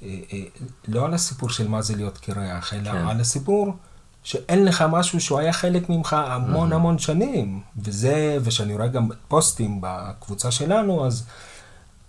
אה, 0.01 0.19
אה, 0.33 0.43
לא 0.87 1.05
על 1.05 1.13
הסיפור 1.13 1.49
של 1.49 1.67
מה 1.67 1.81
זה 1.81 1.95
להיות 1.95 2.17
קירח, 2.17 2.73
אלא 2.73 2.91
כן. 2.91 2.97
על 2.97 3.21
הסיפור 3.21 3.75
שאין 4.23 4.65
לך 4.65 4.81
משהו 4.89 5.19
שהוא 5.21 5.39
היה 5.39 5.53
חלק 5.53 5.89
ממך 5.89 6.13
המון 6.13 6.73
המון 6.73 6.97
שנים, 6.99 7.61
וזה, 7.83 8.37
ושאני 8.43 8.75
רואה 8.75 8.87
גם 8.87 9.09
פוסטים 9.27 9.77
בקבוצה 9.81 10.51
שלנו, 10.51 11.05
אז 11.07 11.23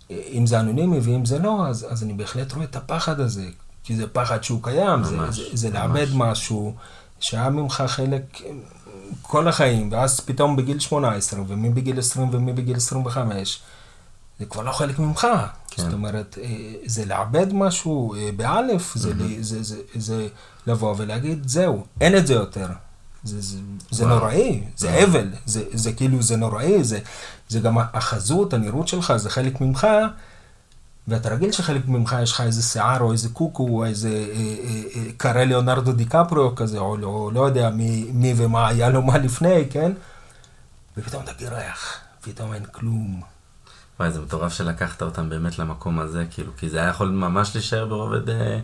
אם 0.09 0.45
זה 0.47 0.59
אנונימי 0.59 0.99
ואם 0.99 1.25
זה 1.25 1.39
לא, 1.39 1.67
אז, 1.67 1.85
אז 1.89 2.03
אני 2.03 2.13
בהחלט 2.13 2.53
רואה 2.53 2.65
את 2.65 2.75
הפחד 2.75 3.19
הזה, 3.19 3.45
כי 3.83 3.95
זה 3.95 4.07
פחד 4.07 4.43
שהוא 4.43 4.63
קיים, 4.63 5.03
זה, 5.03 5.15
ממש, 5.17 5.35
זה, 5.39 5.43
זה 5.53 5.69
ממש. 5.69 5.77
לאבד 5.79 6.07
משהו 6.13 6.75
שהיה 7.19 7.49
ממך 7.49 7.83
חלק 7.87 8.37
כל 9.21 9.47
החיים, 9.47 9.91
ואז 9.91 10.19
פתאום 10.19 10.55
בגיל 10.55 10.79
18, 10.79 11.39
ומי 11.47 11.69
בגיל 11.69 11.99
20 11.99 12.29
ומי 12.31 12.53
בגיל 12.53 12.77
25, 12.77 13.59
זה 14.39 14.45
כבר 14.45 14.63
לא 14.63 14.71
חלק 14.71 14.99
ממך. 14.99 15.27
כן. 15.69 15.83
זאת 15.83 15.93
אומרת, 15.93 16.37
אה, 16.43 16.47
זה 16.85 17.05
לאבד 17.05 17.53
משהו 17.53 18.15
אה, 18.15 18.29
באלף, 18.35 18.93
זה, 18.95 19.13
לי- 19.13 19.43
זה, 19.43 19.63
זה, 19.63 19.75
זה 19.95 20.27
לבוא 20.67 20.95
ולהגיד, 20.97 21.47
זהו, 21.47 21.85
אין 22.01 22.17
את 22.17 22.27
זה 22.27 22.33
יותר. 22.33 22.67
זה, 23.23 23.41
זה, 23.41 23.57
זה. 23.91 24.05
נוראי, 24.05 24.63
זה 24.77 24.87
וואו. 24.87 25.03
אבל, 25.03 25.27
זה, 25.45 25.63
זה 25.73 25.93
כאילו, 25.93 26.21
זה 26.21 26.37
נוראי, 26.37 26.83
זה, 26.83 26.99
זה 27.49 27.59
גם 27.59 27.77
החזות, 27.77 28.53
הנראות 28.53 28.87
שלך, 28.87 29.13
זה 29.17 29.29
חלק 29.29 29.61
ממך, 29.61 29.87
ואתה 31.07 31.29
רגיל 31.29 31.51
שחלק 31.51 31.87
ממך 31.87 32.15
יש 32.23 32.31
לך 32.31 32.41
איזה 32.41 32.61
שיער 32.61 33.01
או 33.01 33.11
איזה 33.11 33.29
קוקו 33.29 33.67
או 33.69 33.85
איזה 33.85 34.09
אה, 34.09 34.33
אה, 34.33 34.81
אה, 34.95 35.11
קרא 35.17 35.43
ליאונרדו 35.43 35.91
דיקפריו 35.93 36.55
כזה, 36.55 36.79
או 36.79 36.97
לא, 36.97 37.31
לא 37.33 37.45
יודע 37.45 37.69
מי, 37.69 38.05
מי 38.13 38.33
ומה 38.37 38.67
היה 38.67 38.89
לו 38.89 39.01
מה 39.01 39.17
לפני, 39.17 39.67
כן? 39.69 39.91
ופתאום 40.97 41.23
אתה 41.23 41.31
גירח, 41.33 41.99
פתאום 42.21 42.53
אין 42.53 42.65
כלום. 42.65 43.21
וואי, 44.01 44.11
זה 44.11 44.21
מטורף 44.21 44.53
שלקחת 44.53 45.01
אותם 45.01 45.29
באמת 45.29 45.59
למקום 45.59 45.99
הזה, 45.99 46.25
כאילו, 46.31 46.51
כי 46.57 46.69
זה 46.69 46.77
היה 46.79 46.87
יכול 46.89 47.09
ממש 47.09 47.55
להישאר 47.55 47.85
ברובד 47.85 48.29
אה, 48.29 48.59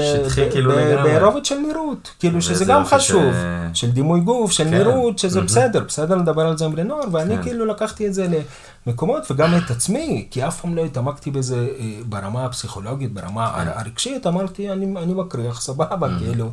שטחי 0.00 0.50
כאילו 0.50 0.72
לגמרי. 0.72 1.18
ברובד 1.20 1.44
של 1.44 1.54
נראות, 1.58 2.10
כאילו 2.18 2.42
שזה 2.42 2.64
גם 2.64 2.84
חשוב, 2.84 3.32
ש- 3.74 3.80
של 3.80 3.90
דימוי 3.90 4.20
גוף, 4.20 4.50
של 4.52 4.64
כן. 4.64 4.70
נראות, 4.70 5.18
שזה 5.18 5.36
מהמם. 5.38 5.46
בסדר, 5.46 5.84
בסדר 5.84 6.16
לדבר 6.16 6.42
על 6.46 6.58
זה 6.58 6.64
עם 6.64 6.72
בני 6.72 6.84
נוער, 6.84 7.04
ואני 7.12 7.36
כן. 7.36 7.42
כאילו 7.42 7.66
לקחתי 7.66 8.06
את 8.06 8.14
זה 8.14 8.26
למקומות, 8.86 9.30
וגם 9.30 9.56
את 9.56 9.70
עצמי, 9.70 10.26
כי 10.30 10.46
אף 10.48 10.60
פעם 10.60 10.74
לא 10.76 10.84
התעמקתי 10.84 11.30
בזה 11.30 11.56
אה, 11.78 11.98
ברמה 12.06 12.44
הפסיכולוגית, 12.44 13.12
ברמה 13.12 13.52
כן. 13.54 13.68
הר- 13.68 13.78
הרגשית, 13.78 14.26
אמרתי, 14.26 14.70
אני 14.72 14.94
אני 15.02 15.14
מקריח, 15.14 15.60
סבבה, 15.60 16.08
כאילו, 16.18 16.50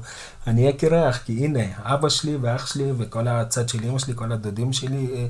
אני 0.48 0.62
אהיה 0.62 0.74
קירח, 0.74 1.18
כי 1.26 1.46
הנה, 1.46 1.60
אבא 1.84 2.10
שלי 2.10 2.38
ואח 2.42 2.66
שלי, 2.74 2.92
וכל 2.98 3.28
הצד 3.28 3.70
של 3.70 3.80
אמא 3.84 4.00
שלי, 4.00 4.14
כל 4.16 4.32
הדודים 4.32 4.74
שלי, 4.74 5.08
אה, 5.16 5.26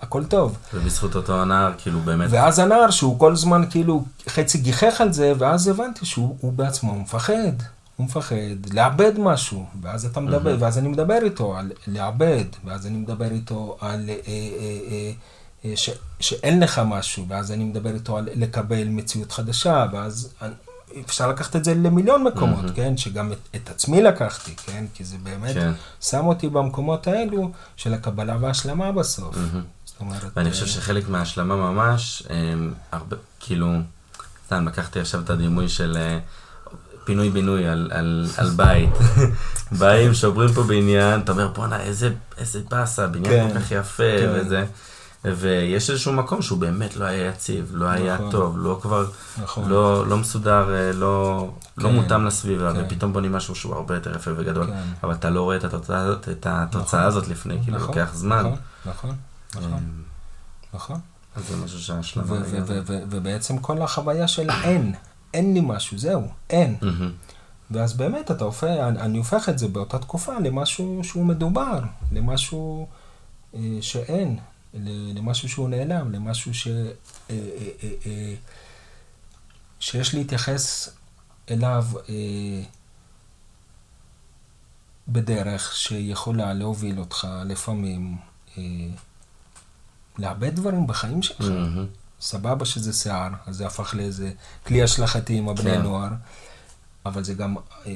הכל 0.00 0.24
טוב. 0.24 0.56
ובזכות 0.74 1.14
אותו 1.16 1.42
הנער, 1.42 1.72
כאילו, 1.78 2.00
באמת, 2.00 2.28
ואז 2.30 2.58
הנער 2.58 2.90
שהוא 2.90 3.18
כל 3.18 3.32
הזמן 3.32 3.62
כאילו 3.70 4.04
חצי 4.28 4.58
גיחך 4.58 5.00
על 5.00 5.12
זה, 5.12 5.32
ואז 5.38 5.68
הבנתי 5.68 6.06
שהוא 6.06 6.36
הוא 6.40 6.52
בעצמו 6.52 7.00
מפחד, 7.00 7.52
הוא 7.96 8.06
מפחד 8.06 8.36
לאבד 8.72 9.12
משהו, 9.18 9.64
ואז 9.82 10.04
אתה 10.04 10.20
מדבר, 10.20 10.56
ואז 10.60 10.78
אני 10.78 10.88
מדבר 10.88 11.18
איתו 11.22 11.56
על 11.56 11.72
לאבד, 11.86 12.44
ואז 12.64 12.86
אני 12.86 12.98
מדבר 12.98 13.30
איתו 13.30 13.76
על 13.80 14.04
אה, 14.10 14.14
אה, 14.26 14.32
אה, 14.90 15.10
אה, 15.64 15.76
ש, 15.76 15.90
שאין 16.20 16.60
לך 16.60 16.80
משהו, 16.86 17.24
ואז 17.28 17.52
אני 17.52 17.64
מדבר 17.64 17.94
איתו 17.94 18.16
על 18.18 18.28
לקבל 18.34 18.88
מציאות 18.88 19.32
חדשה, 19.32 19.86
ואז 19.92 20.28
אני- 20.42 20.52
אפשר 21.06 21.28
לקחת 21.28 21.56
את 21.56 21.64
זה 21.64 21.74
למיליון 21.74 22.24
מקומות, 22.24 22.56
מהמם. 22.58 22.72
כן? 22.72 22.96
שגם 22.96 23.32
את, 23.32 23.38
את 23.56 23.70
עצמי 23.70 24.02
לקחתי, 24.02 24.56
כן? 24.56 24.84
כי 24.94 25.04
זה 25.04 25.16
באמת 25.22 25.54
כן. 25.54 25.72
שם 26.00 26.26
אותי 26.26 26.48
במקומות 26.48 27.06
האלו 27.06 27.50
של 27.76 27.94
הקבלה 27.94 28.36
וההשלמה 28.40 28.92
בסוף. 28.92 29.36
מהמם. 29.36 29.62
זאת 29.98 30.00
אומרת... 30.00 30.32
ואני 30.36 30.50
חושב 30.50 30.64
אה, 30.64 30.70
שחלק 30.70 31.08
מההשלמה 31.08 31.56
ממש, 31.56 32.22
הם, 32.30 32.74
הרבה, 32.92 33.16
כאילו, 33.40 33.72
סתם, 34.46 34.68
לקחתי 34.68 35.00
עכשיו 35.00 35.20
את 35.20 35.30
הדימוי 35.30 35.68
של 35.68 35.96
אה, 35.96 36.18
פינוי-בינוי 37.04 37.66
על, 37.66 37.90
על, 37.92 38.26
על 38.36 38.50
בית. 38.50 38.90
באים, 39.78 40.14
שוברים 40.14 40.52
פה 40.52 40.62
בניין, 40.62 41.20
אתה 41.20 41.32
אומר, 41.32 41.48
בואנה, 41.48 41.80
איזה, 41.80 42.10
איזה 42.38 42.60
באסה, 42.70 43.06
בניין 43.06 43.48
כן, 43.48 43.54
כל 43.54 43.60
כך 43.60 43.70
יפה, 43.70 44.18
כן. 44.18 44.30
וזה. 44.34 44.64
ויש 45.24 45.90
איזשהו 45.90 46.12
מקום 46.12 46.42
שהוא 46.42 46.58
באמת 46.58 46.96
לא 46.96 47.04
היה 47.04 47.28
יציב, 47.28 47.70
לא 47.72 47.86
היה 47.86 48.14
נכון. 48.14 48.30
טוב, 48.30 48.58
לא 48.58 48.78
כבר, 48.82 49.06
נכון. 49.42 49.68
לא, 49.68 50.06
לא 50.06 50.16
מסודר, 50.16 50.74
אה, 50.74 50.92
לא, 50.92 51.48
לא 51.78 51.88
כן, 51.88 51.94
מותאם 51.94 52.26
לסביבה, 52.26 52.72
כן. 52.72 52.84
ופתאום 52.86 53.12
בונים 53.12 53.32
משהו 53.32 53.54
שהוא 53.54 53.74
הרבה 53.74 53.94
יותר 53.94 54.16
יפה 54.16 54.30
וגדול, 54.36 54.66
כן. 54.66 54.72
אבל 55.02 55.12
אתה 55.12 55.30
לא 55.30 55.42
רואה 55.42 55.56
את 55.56 55.64
התוצאה 55.64 55.98
הזאת, 55.98 56.28
את 56.28 56.46
התוצאה 56.50 57.00
נכון. 57.00 57.00
הזאת 57.00 57.28
לפני, 57.28 57.58
כאילו 57.62 57.76
נכון, 57.76 57.88
לוקח 57.88 58.14
זמן. 58.14 58.38
נכון, 58.38 58.56
נכון, 58.86 59.16
נכון, 59.54 59.72
אה, 59.72 59.78
נכון. 60.74 61.00
אז 61.36 61.44
זה 61.48 61.56
משהו 61.56 61.78
ו- 61.78 61.82
שההשלמה... 61.82 62.26
ו- 62.32 62.36
לגמרי. 62.36 62.60
ו- 62.80 62.82
ו- 62.86 63.02
ובעצם 63.10 63.58
כל 63.58 63.82
החוויה 63.82 64.28
של 64.28 64.50
אין, 64.64 64.94
אין 65.34 65.54
לי 65.54 65.60
משהו, 65.62 65.98
זהו, 65.98 66.22
אין. 66.50 66.76
ואז 67.70 67.92
באמת 67.96 68.30
אתה 68.30 68.44
הופך, 68.44 68.62
אני 68.64 69.00
אני 69.00 69.18
הופך 69.18 69.48
את 69.48 69.58
זה 69.58 69.68
באותה 69.68 69.98
תקופה 69.98 70.38
למשהו 70.38 71.00
שהוא 71.04 71.26
מדובר, 71.26 71.78
למשהו 72.12 72.88
אה, 73.54 73.60
שאין, 73.80 74.38
ל- 74.74 75.18
למשהו 75.18 75.48
שהוא 75.48 75.68
נעלם, 75.68 76.12
למשהו 76.12 76.54
ש, 76.54 76.66
אה, 76.68 76.80
אה, 77.30 77.36
אה, 77.82 77.90
אה, 78.06 78.34
שיש 79.80 80.14
להתייחס 80.14 80.88
אליו 81.50 81.84
אה, 82.08 82.62
בדרך 85.08 85.76
שיכולה 85.76 86.54
להוביל 86.54 86.98
אותך 87.00 87.28
לפעמים 87.44 88.16
אה, 88.58 88.62
לאבד 90.18 90.54
דברים 90.56 90.86
בחיים 90.86 91.22
שלך. 91.22 91.40
מהמם. 91.40 91.86
סבבה 92.20 92.64
שזה 92.64 92.92
שיער, 92.92 93.28
אז 93.46 93.56
זה 93.56 93.66
הפך 93.66 93.94
לאיזה 93.94 94.30
כלי 94.66 94.82
השלכתי 94.82 95.34
עם 95.38 95.48
הבני 95.48 95.70
כן. 95.70 95.82
נוער, 95.82 96.08
אבל 97.06 97.24
זה 97.24 97.34
גם, 97.34 97.56
אה, 97.56 97.62
אה, 97.86 97.92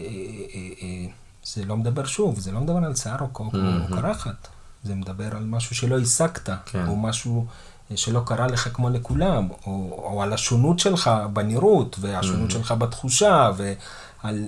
אה, 0.55 0.61
אה, 0.83 1.07
זה 1.45 1.65
לא 1.65 1.77
מדבר 1.77 2.05
שוב, 2.05 2.39
זה 2.41 2.53
לא 2.53 2.61
מדבר 2.61 2.77
על 2.87 2.95
שיער 2.97 3.21
או 3.21 3.29
קוק 3.29 3.55
Mhm. 3.55 3.57
או 3.57 3.97
קרחת, 3.97 4.49
זה 4.85 4.95
מדבר 4.95 5.37
על 5.37 5.45
משהו 5.45 5.77
שלא 5.77 5.99
השגת, 6.01 6.49
כן. 6.67 6.87
או 6.89 6.97
משהו 6.97 7.47
אה, 7.91 7.97
שלא 7.97 8.23
קרה 8.27 8.47
לך 8.47 8.69
כמו 8.75 8.91
לכולם, 8.91 9.49
או, 9.67 9.73
או 10.13 10.23
על 10.23 10.33
השונות 10.33 10.79
שלך 10.79 11.11
בנראות, 11.33 11.97
והשונות 12.01 12.51
Mhm. 12.51 12.53
שלך 12.53 12.73
בתחושה, 12.73 13.51
ועל 13.57 14.45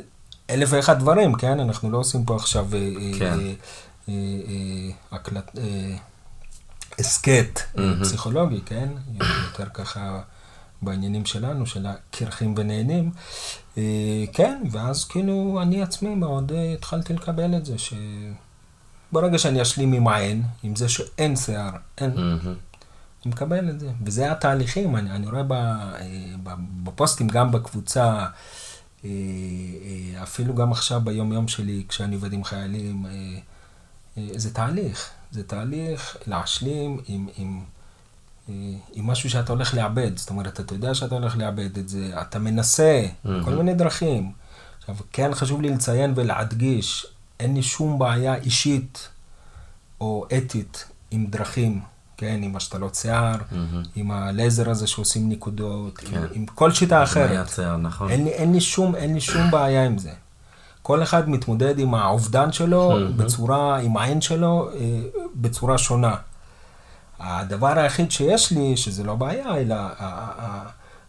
אלף 0.51 0.69
ואחד 0.73 0.99
דברים, 0.99 1.35
כן? 1.35 1.61
אנחנו 1.61 1.91
לא 1.91 1.99
עושים 1.99 2.25
פה 2.25 2.37
עכשיו 2.37 2.67
אה, 2.75 2.79
אה, 2.79 3.19
כן. 3.19 3.39
אה, 3.41 3.53
אה, 4.09 4.15
אה, 4.49 4.91
הקלט... 5.17 5.51
הסכת. 6.99 7.61
פסיכולוגי, 8.01 8.61
כן? 8.67 8.89
יותר 9.19 9.69
ככה 9.75 10.21
בעניינים 10.85 11.27
שלנו, 11.27 11.67
של 11.67 11.87
הקרחים 11.87 12.55
ונהנים. 12.57 13.11
אה, 13.79 14.25
כן, 14.33 14.63
ואז 14.71 15.05
כאילו 15.05 15.59
אני 15.63 15.83
עצמי 15.83 16.15
מאוד 16.15 16.53
אה, 16.53 16.73
התחלתי 16.73 17.13
לקבל 17.13 17.57
את 17.57 17.65
זה, 17.67 17.75
שברגע 17.79 19.39
שאני 19.39 19.63
אשלים 19.63 19.93
עם 19.93 20.09
האין, 20.09 20.43
עם 20.63 20.77
זה 20.77 20.89
שאין 20.89 21.37
שיער, 21.37 21.71
אין. 21.99 22.11
אני 22.17 23.33
מקבל 23.33 23.71
את 23.71 23.81
זה. 23.81 23.91
וזה 24.05 24.33
התהליכים, 24.33 24.97
אני, 24.97 25.11
אני 25.11 25.27
רואה 25.27 25.43
ב, 25.43 25.53
אה, 25.53 25.99
ב, 26.43 26.51
בפוסטים, 26.85 27.29
גם 27.29 27.53
בקבוצה, 27.53 28.27
אפילו 30.23 30.55
גם 30.55 30.73
עכשיו 30.73 31.01
ביום-יום 31.01 31.49
שלי, 31.49 31.85
כשאני 31.89 32.15
עובד 32.15 32.33
עם 32.33 32.45
חיילים, 32.45 33.07
זה 34.17 34.55
תהליך. 34.55 35.11
זה 35.35 35.43
תהליך 35.43 36.17
להשלים 36.27 37.01
עם, 37.07 37.27
עם, 37.37 37.61
אה, 38.49 38.55
עם 38.93 39.07
משהו 39.07 39.31
שאתה 39.31 39.53
הולך 39.53 39.75
לאבד. 39.75 40.17
זאת 40.17 40.31
אומרת, 40.31 40.61
אתה 40.61 40.75
יודע 40.75 40.95
שאתה 40.95 41.15
הולך 41.15 41.37
לאבד 41.37 41.79
את 41.79 41.89
זה, 41.89 42.11
אתה 42.21 42.39
מנסה, 42.39 43.07
מהמם. 43.25 43.45
כל 43.45 43.55
מיני 43.55 43.75
דרכים. 43.75 44.33
עכשיו, 44.79 44.97
כן 45.13 45.35
חשוב 45.35 45.61
לי 45.61 45.71
לציין 45.71 46.13
ולהדגיש, 46.17 47.07
אין 47.41 47.55
לי 47.55 47.63
שום 47.63 47.99
בעיה 47.99 48.35
אישית 48.35 49.09
או 50.01 50.27
אתית 50.37 50.85
עם 51.11 51.27
דרכים, 51.27 51.81
כן, 52.17 52.41
עם 52.43 52.57
השתלות 52.57 52.95
שיער, 52.95 53.37
מהמם. 53.51 53.83
עם 53.97 54.11
הלייזר 54.11 54.71
הזה 54.71 54.87
שעושים 54.87 55.29
נקודות, 55.29 56.03
עם, 56.03 56.11
כן. 56.11 56.27
עם 56.33 56.47
כל 56.47 56.73
שיטה 56.73 57.03
אחרת. 57.03 57.31
מייצר, 57.31 57.77
נכון. 57.77 58.11
אין 58.11 58.25
לי, 58.25 58.31
אין, 58.31 58.53
לי 58.53 58.61
שום, 58.61 58.95
אין 58.95 59.15
לי 59.15 59.21
שום 59.21 59.51
בעיה 59.51 59.85
עם 59.85 59.99
זה. 59.99 60.13
כל 60.83 61.03
אחד 61.03 61.29
מתמודד 61.29 61.79
עם 61.79 61.95
האובדן 61.95 62.53
שלו 62.53 62.91
מהמם. 62.91 63.17
בצורה, 63.17 63.79
עם 63.79 63.97
העין 63.97 64.21
שלו, 64.21 64.71
אה, 64.75 65.01
בצורה 65.35 65.79
שונה. 65.79 66.15
הדבר 67.21 67.79
היחיד 67.79 68.11
שיש 68.11 68.51
לי, 68.53 68.77
שזה 68.77 69.05
לא 69.05 69.15
בעיה, 69.15 69.57
אלא 69.57 69.77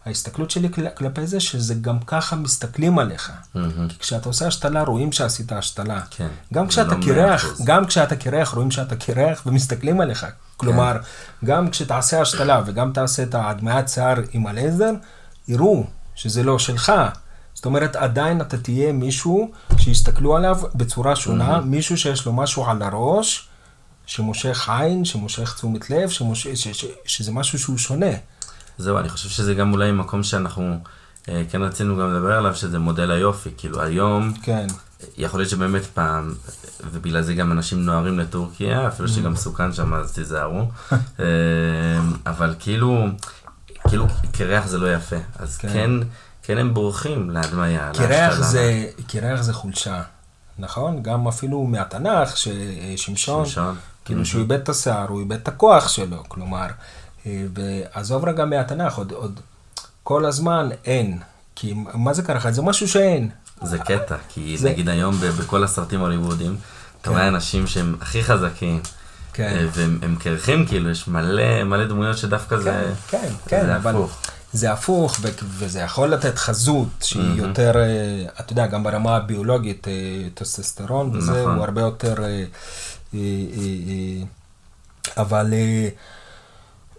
ההסתכלות 0.06 0.50
שלי 0.50 0.68
כל- 0.72 0.88
כלפי 0.88 1.26
זה, 1.26 1.40
שזה 1.40 1.74
גם 1.74 1.98
ככה 2.06 2.36
מסתכלים 2.36 2.98
עליך. 2.98 3.32
מהמם. 3.54 3.88
כי 3.88 3.98
כשאתה 3.98 4.28
עושה 4.28 4.46
השתלה, 4.46 4.82
רואים 4.82 5.12
שעשית 5.12 5.52
השתלה. 5.52 6.00
כן. 6.10 6.28
גם 6.54 6.68
כשאתה 6.68 6.94
לא 6.94 7.02
קירח, 7.02 7.44
100%. 7.44 7.64
גם 7.64 7.86
כשאתה 7.86 8.16
קירח, 8.16 8.54
רואים 8.54 8.70
שאתה 8.70 8.96
קירח 8.96 9.42
ומסתכלים 9.46 10.00
עליך. 10.00 10.26
כלומר, 10.56 10.96
גם 11.44 11.70
כשתעשה 11.70 12.20
השתלה 12.20 12.62
וגם 12.66 12.92
תעשה 12.92 13.22
את 13.22 13.34
ההדמיית 13.34 13.88
שיער 13.88 14.14
עם 14.32 14.46
הלייזר, 14.46 14.90
יראו 15.48 15.84
שזה 16.14 16.42
לא 16.42 16.58
שלך. 16.58 16.92
זאת 17.54 17.64
אומרת, 17.64 17.96
עדיין 17.96 18.40
אתה 18.40 18.58
תהיה 18.58 18.92
מישהו 18.92 19.50
שיסתכלו 19.78 20.36
עליו 20.36 20.58
בצורה 20.74 21.16
שונה, 21.16 21.60
מישהו 21.60 21.96
שיש 21.96 22.26
לו 22.26 22.32
משהו 22.32 22.66
על 22.70 22.82
הראש, 22.82 23.45
שמושך 24.06 24.68
עין, 24.68 25.04
שמושך 25.04 25.54
תשומת 25.54 25.90
לב, 25.90 26.08
שמוש... 26.08 26.46
ש... 26.46 26.68
ש... 26.68 26.84
שזה 27.04 27.32
משהו 27.32 27.58
שהוא 27.58 27.78
שונה. 27.78 28.12
זהו, 28.78 28.98
אני 28.98 29.08
חושב 29.08 29.28
שזה 29.28 29.54
גם 29.54 29.72
אולי 29.72 29.92
מקום 29.92 30.22
שאנחנו 30.22 30.78
אה, 31.28 31.42
כן 31.50 31.62
רצינו 31.62 31.96
גם 31.96 32.14
לדבר 32.14 32.32
עליו, 32.32 32.54
שזה 32.54 32.78
מודל 32.78 33.10
היופי. 33.10 33.50
כאילו 33.56 33.82
היום, 33.82 34.32
כן, 34.42 34.66
יכול 35.16 35.40
להיות 35.40 35.50
שבאמת 35.50 35.82
פעם, 35.94 36.34
ובגלל 36.92 37.22
זה 37.22 37.34
גם 37.34 37.52
אנשים 37.52 37.84
נוהרים 37.84 38.18
לטורקיה, 38.18 38.88
אפילו 38.88 39.08
שגם 39.08 39.32
מסוכן 39.32 39.72
שם, 39.72 39.94
אז 39.94 40.12
תיזהרו. 40.12 40.60
אה, 41.20 41.26
אבל 42.26 42.54
כאילו, 42.58 43.06
כאילו 43.88 44.06
קרח 44.32 44.66
זה 44.66 44.78
לא 44.78 44.94
יפה. 44.94 45.16
אז 45.38 45.56
כן. 45.56 45.68
כן, 45.68 45.90
כן 46.42 46.58
הם 46.58 46.74
בורחים 46.74 47.30
להדמיה. 47.30 47.90
להשתלה. 47.98 48.42
זה, 48.42 48.86
קירח 49.06 49.40
זה 49.40 49.52
חולשה, 49.52 50.02
נכון? 50.58 51.02
גם 51.02 51.28
אפילו 51.28 51.64
מהתנ"ך, 51.64 52.36
ששמשון, 52.36 53.46
שמשון. 53.46 53.76
כאילו 54.06 54.26
שהוא 54.26 54.40
איבד 54.40 54.60
את 54.60 54.68
השיער, 54.68 55.06
הוא 55.08 55.20
איבד 55.20 55.32
את 55.36 55.48
הכוח 55.48 55.88
שלו, 55.88 56.24
כלומר, 56.28 56.66
אה, 57.26 57.44
ועזוב 57.54 58.24
רגע 58.24 58.44
מהתנ"ך, 58.44 58.94
עוד, 58.94 59.12
עוד 59.12 59.40
כל 60.02 60.24
הזמן 60.24 60.68
אין, 60.84 61.18
כי 61.54 61.74
מה 61.94 62.12
זה 62.14 62.22
קרחת? 62.22 62.54
זה 62.54 62.62
משהו 62.62 62.88
שאין. 62.88 63.28
זה 63.62 63.78
קטע, 63.78 64.16
כי 64.28 64.58
זה- 64.58 64.70
נגיד 64.70 64.88
היום 64.88 65.14
בכל 65.38 65.64
הסרטים 65.64 66.00
ההוליוודיים, 66.00 66.56
אתה 67.02 67.10
רואה 67.10 67.28
אנשים 67.28 67.66
שהם 67.66 67.96
הכי 68.00 68.24
חזקים, 68.24 68.80
כן. 69.32 69.42
אה, 69.56 69.66
והם 69.72 69.98
הם 70.02 70.16
קרחים, 70.16 70.66
כאילו, 70.66 70.90
יש 70.90 71.08
מלא 71.08 71.64
מלא 71.64 71.84
דמויות 71.86 72.18
שדווקא 72.18 72.56
זה 72.56 72.92
כן, 73.08 73.28
כן, 73.46 73.66
זה 73.66 73.76
אבל 73.76 73.90
הפוך. 73.90 74.16
זה 74.52 74.72
הפוך, 74.72 75.16
ו- 75.22 75.28
וזה 75.44 75.80
יכול 75.80 76.08
לתת 76.08 76.38
חזות 76.38 76.88
שהיא 77.02 77.42
יותר, 77.42 77.72
אה, 77.76 77.84
אתה 78.40 78.52
יודע, 78.52 78.66
גם 78.66 78.82
ברמה 78.82 79.16
הביולוגית, 79.16 79.86
טסטסטרון 80.34 81.16
וזה, 81.16 81.32
נכון. 81.40 81.54
הוא 81.56 81.64
הרבה 81.64 81.80
יותר, 81.80 82.14
אבל 85.16 85.54
אה, 85.54 85.88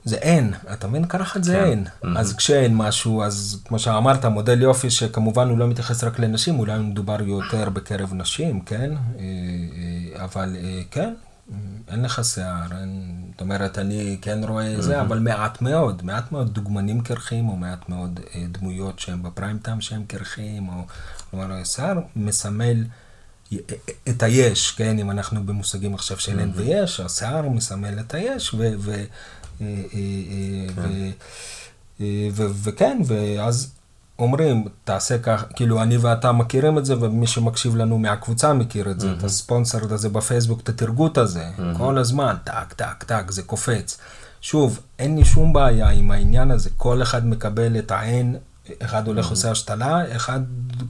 זה 0.07 0.15
אין, 0.15 0.53
אתה 0.73 0.87
מבין? 0.87 1.05
קרחת 1.05 1.43
זה 1.43 1.53
כן. 1.53 1.63
אין. 1.63 1.87
אז 2.17 2.35
כשאין 2.35 2.75
משהו, 2.75 3.23
אז 3.23 3.61
כמו 3.65 3.79
שאמרת, 3.79 4.25
מודל 4.25 4.61
יופי 4.61 4.89
שכמובן 4.89 5.49
הוא 5.49 5.57
לא 5.57 5.67
מתייחס 5.67 6.03
רק 6.03 6.19
לנשים, 6.19 6.59
אולי 6.59 6.79
מדובר 6.79 7.21
יותר 7.21 7.69
בקרב 7.69 8.13
נשים, 8.13 8.61
כן? 8.61 8.91
אה, 8.93 9.19
אה, 9.19 10.23
אבל 10.23 10.55
אה, 10.59 10.81
כן, 10.91 11.13
אין 11.87 12.01
לך 12.01 12.25
שיער, 12.25 12.67
אין, 12.81 13.21
זאת 13.31 13.41
אומרת, 13.41 13.77
אני 13.77 14.17
כן 14.21 14.39
רואה 14.43 14.81
זה, 14.81 15.01
אבל 15.01 15.19
מעט 15.19 15.61
מאוד, 15.61 16.01
מעט 16.05 16.31
מאוד 16.31 16.53
דוגמנים 16.53 17.01
קרחים, 17.01 17.49
או 17.49 17.55
מעט 17.55 17.89
מאוד 17.89 18.19
אה, 18.35 18.43
דמויות 18.51 18.99
שהם 18.99 19.23
בפריים 19.23 19.57
טיים 19.57 19.81
שהם 19.81 20.03
קרחים, 20.07 20.69
או 20.69 20.73
כלומר, 21.29 21.53
השיער 21.53 21.99
מסמל 22.15 22.83
את 24.09 24.23
היש, 24.23 24.71
כן, 24.71 24.99
אם 24.99 25.11
אנחנו 25.11 25.45
במושגים 25.45 25.93
עכשיו 25.93 26.19
של 26.19 26.39
אין 26.39 26.51
ויש, 26.55 26.99
השיער 26.99 27.49
מסמל 27.49 27.99
את 27.99 28.13
היש, 28.13 28.55
אה, 28.55 28.73
אה, 29.61 29.67
אה, 32.01 32.29
ו- 32.33 32.51
וכן, 32.63 33.01
ואז 33.05 33.71
אומרים, 34.19 34.65
תעשה 34.83 35.17
כך, 35.17 35.45
כאילו 35.55 35.81
אני 35.81 35.97
ואתה 35.97 36.31
מכירים 36.31 36.77
את 36.77 36.85
זה, 36.85 37.01
ומי 37.01 37.27
שמקשיב 37.27 37.75
לנו 37.75 37.97
מהקבוצה 37.97 38.53
מכיר 38.53 38.91
את 38.91 38.99
זה, 38.99 39.13
את 39.17 39.23
הספונסר 39.23 39.93
הזה 39.93 40.09
בפייסבוק, 40.09 40.61
את 40.61 40.69
התרגות 40.69 41.17
הזה, 41.17 41.49
כל 41.77 41.97
הזמן, 41.97 42.35
טק, 42.43 42.73
טק, 42.73 43.03
טק, 43.03 43.31
זה 43.31 43.41
קופץ. 43.41 43.97
שוב, 44.41 44.79
אין 44.99 45.17
לי 45.17 45.25
שום 45.25 45.53
בעיה 45.53 45.89
עם 45.89 46.11
העניין 46.11 46.51
הזה, 46.51 46.69
כל 46.77 47.01
אחד 47.01 47.27
מקבל 47.27 47.79
את 47.79 47.91
העין 47.91 48.35
אחד 48.79 49.07
הולך 49.07 49.29
עושה 49.29 49.51
השתלה, 49.51 50.15
אחד 50.15 50.39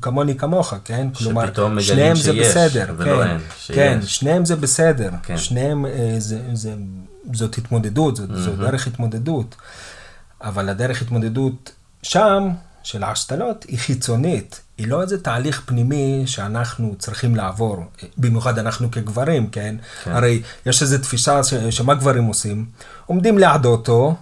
כמוני 0.01 0.37
כמוך, 0.37 0.73
כן? 0.85 1.07
כלומר, 1.13 1.45
שניהם 1.79 2.15
זה 2.15 2.33
בסדר, 2.33 2.93
ולא 2.97 3.23
כן, 3.23 3.29
אין, 3.29 3.39
כן, 3.67 3.99
שיש. 4.01 4.15
שניהם 4.15 4.45
זה 4.45 4.55
בסדר, 4.55 5.09
כן. 5.23 5.37
שניהם 5.37 5.85
אה, 5.85 6.15
זה, 6.17 6.39
זה, 6.53 6.73
זאת 7.33 7.57
התמודדות, 7.57 8.15
זאת, 8.15 8.29
זו 8.35 8.55
דרך 8.55 8.87
התמודדות, 8.87 9.55
אבל 10.41 10.69
הדרך 10.69 11.01
התמודדות 11.01 11.71
שם, 12.03 12.49
של 12.87 13.03
ההשתלות, 13.03 13.65
היא 13.67 13.79
חיצונית, 13.79 14.61
היא 14.77 14.87
לא 14.87 15.01
איזה 15.01 15.21
תהליך 15.21 15.61
פנימי 15.65 16.23
שאנחנו 16.25 16.95
צריכים 16.99 17.35
לעבור, 17.35 17.83
במיוחד 18.17 18.59
אנחנו 18.59 18.91
כגברים, 18.91 19.47
כן? 19.49 19.75
כן. 20.03 20.11
הרי 20.11 20.41
יש 20.65 20.81
איזו 20.81 20.97
תפיסה 20.97 21.43
ש, 21.43 21.53
שמה 21.53 21.93
גברים 21.93 22.23
עושים? 22.23 22.65
עומדים 23.05 23.37
ליד 23.37 23.65
אוטו, 23.65 24.15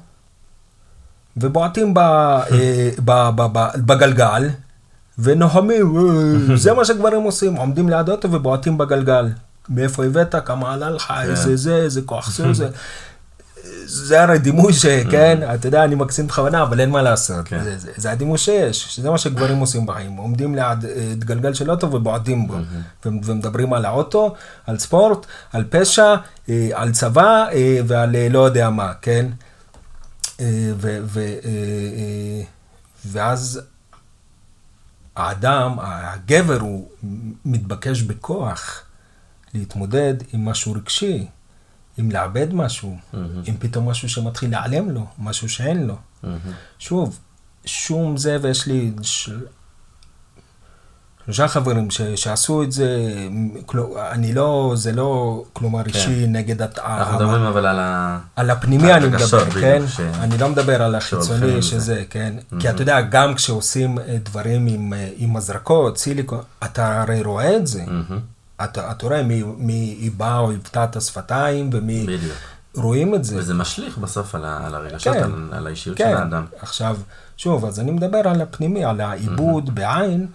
ובועטים 1.38 1.93
ב, 1.93 1.98
אה, 1.98 2.89
ב, 3.06 3.30
ב, 3.36 3.41
ב, 3.54 3.67
בגלגל, 3.78 4.50
ונוהמים, 5.19 5.98
אה, 5.98 6.56
זה 6.56 6.74
מה 6.74 6.86
שגברים 6.86 7.21
עושים, 7.21 7.56
עומדים 7.56 7.89
ליד 7.89 8.10
אוטו 8.10 8.32
ובועטים 8.32 8.78
בגלגל. 8.78 9.30
מאיפה 9.69 10.06
הבאת, 10.06 10.36
כמה 10.45 10.74
עלה 10.74 10.89
לך, 10.89 11.13
איזה 11.24 11.56
זה, 11.56 11.76
איזה 11.76 12.02
כוח 12.02 12.32
זה, 12.32 12.54
זה. 12.54 12.67
זה 13.86 14.24
הרי 14.24 14.39
דימוי 14.39 14.74
שכן, 14.74 15.39
אתה 15.54 15.67
יודע, 15.67 15.84
אני 15.84 15.95
מקסים 15.95 16.28
בכוונה, 16.28 16.63
אבל 16.63 16.80
אין 16.80 16.89
מה 16.89 17.02
לעשות. 17.02 17.45
כן. 17.48 17.63
זה, 17.63 17.78
זה, 17.78 17.91
זה 17.98 18.12
הדימוי 18.12 18.38
שיש, 18.38 18.95
שזה 18.95 19.10
מה 19.10 19.17
שגברים 19.17 19.58
עושים 19.58 19.86
בחיים. 19.86 20.12
עומדים 20.12 20.56
ליד 20.56 20.86
אה, 20.86 21.13
גלגל 21.19 21.54
של 21.54 21.71
אוטו 21.71 21.91
ובועטים 21.91 22.48
בו. 22.48 22.54
ו- 23.06 23.10
ומדברים 23.24 23.74
על 23.74 23.86
האוטו, 23.86 24.36
על 24.67 24.80
ספורט, 24.80 25.26
על 25.54 25.63
פשע, 25.69 26.15
על 26.74 26.91
צבא 26.91 27.45
ועל 27.88 28.15
לא 28.30 28.39
יודע 28.39 28.69
מה, 28.69 28.91
כן? 29.02 29.26
אה, 30.39 30.71
ו- 30.76 31.00
ו- 31.04 31.19
אה, 31.19 31.36
אה, 31.45 32.43
ואז 33.06 33.62
האדם, 35.15 35.76
הגבר, 35.80 36.60
הוא 36.60 36.89
מתבקש 37.45 38.02
בכוח 38.02 38.84
להתמודד 39.54 40.13
עם 40.34 40.45
משהו 40.45 40.74
רגשי, 40.74 41.28
עם 41.98 42.12
לאבד 42.12 42.54
משהו, 42.54 42.98
עם 43.45 43.58
פתאום 43.60 43.89
משהו 43.89 44.10
שמתחיל 44.10 44.50
להיעלם 44.50 44.89
לו, 44.89 45.08
משהו 45.19 45.50
שאין 45.50 45.88
לו. 45.88 45.98
שוב, 46.80 47.19
שום 47.65 48.17
זה, 48.17 48.38
ויש 48.41 48.67
לי. 48.67 48.91
שלושה 51.26 51.48
חברים 51.48 51.92
ש... 51.92 52.02
שעשו 52.02 52.64
את 52.64 52.72
זה, 52.72 53.14
כלו... 53.66 53.96
אני 54.12 54.34
לא, 54.34 54.74
זה 54.76 54.92
לא, 54.92 55.44
כלומר, 55.54 55.86
אישי 55.86 56.26
נגד 56.28 56.62
הת... 56.62 56.80
אנחנו 56.80 57.16
מדברים 57.16 57.42
אבל 57.42 57.66
על 57.66 57.80
ה... 57.80 58.20
על 58.36 58.50
הפנימי 58.50 58.94
אני 58.94 59.08
מדבר, 59.08 59.50
כן? 59.52 59.82
ש- 59.88 60.00
אני 60.00 60.38
לא 60.38 60.50
מדבר 60.50 60.82
על 60.84 60.96
החיצוני. 60.96 61.62
שזה, 61.62 62.04
כן? 62.10 62.34
כי 62.60 62.70
אתה 62.70 62.82
יודע, 62.82 63.02
גם 63.02 63.34
כשעושים 63.36 64.00
אה, 64.00 64.18
דברים 64.24 64.68
עם, 64.68 64.94
אה, 64.94 65.10
עם 65.18 65.38
הזרקות, 65.38 65.98
סיליקון, 65.98 66.40
אתה 66.64 67.02
הרי 67.02 67.22
רואה 67.24 67.56
את 67.58 67.68
זה. 67.68 67.84
מהמם. 67.88 68.20
אתה, 68.64 68.92
אתה 68.92 69.06
רואה 69.08 69.24
מי, 69.24 69.44
מי 69.58 69.74
היא 70.00 70.12
באה 70.18 70.40
או 70.40 70.50
היוותה 70.50 70.84
את 70.84 70.96
השפתיים, 70.96 71.70
ומי... 71.74 72.04
בדיוק. 72.08 72.34
רואים 72.76 73.16
את 73.16 73.24
זה. 73.24 73.38
וזה 73.38 73.54
משליך 73.54 73.98
בסוף 73.98 74.36
על 74.36 74.46
ה- 74.46 74.60
על 74.68 74.76
הרגשות, 74.76 75.14
כן. 75.14 75.24
על- 75.24 75.50
על 75.52 75.68
האישיות 75.68 75.98
של 75.98 76.04
כן. 76.04 76.16
האדם. 76.18 76.46
עכשיו, 76.62 76.98
שוב, 77.38 77.66
אז 77.66 77.80
אני 77.80 77.92
מדבר 77.92 78.18
על 78.28 78.42
הפנימי, 78.42 78.86
על 78.86 79.02
העיבוד 79.02 79.76
בעין 79.76 80.28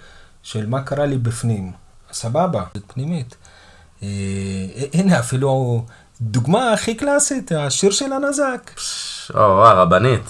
של 0.42 0.66
מה 0.66 0.82
קרה 0.82 1.06
לי 1.06 1.18
בפנים. 1.18 1.72
סבבה, 2.12 2.64
זה 2.74 2.80
פנימית. 2.86 3.36
אה, 4.02 4.08
הנה, 4.94 5.18
אפילו 5.18 5.84
דוגמה 6.20 6.72
הכי 6.72 6.94
קלאסית, 6.94 7.52
השיר 7.52 7.90
של 7.90 8.12
הנזק. 8.12 8.70
או, 9.34 9.40
או, 9.40 9.66
הרבנית. 9.66 10.22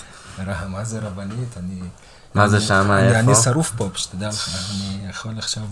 ר- 0.47 0.69
מה 0.69 0.85
זה 0.85 0.99
רבנית? 0.99 1.57
אני... 1.57 1.81
מה 2.35 2.49
זה 2.49 2.57
אני- 2.57 2.65
איפה? 3.09 3.19
אני 3.19 3.35
שרוף 3.35 3.73
פה, 3.77 3.89
שתדע 3.95 4.29
לך, 4.29 4.49
אני 4.71 5.11
יכול 5.11 5.33
עכשיו... 5.39 5.63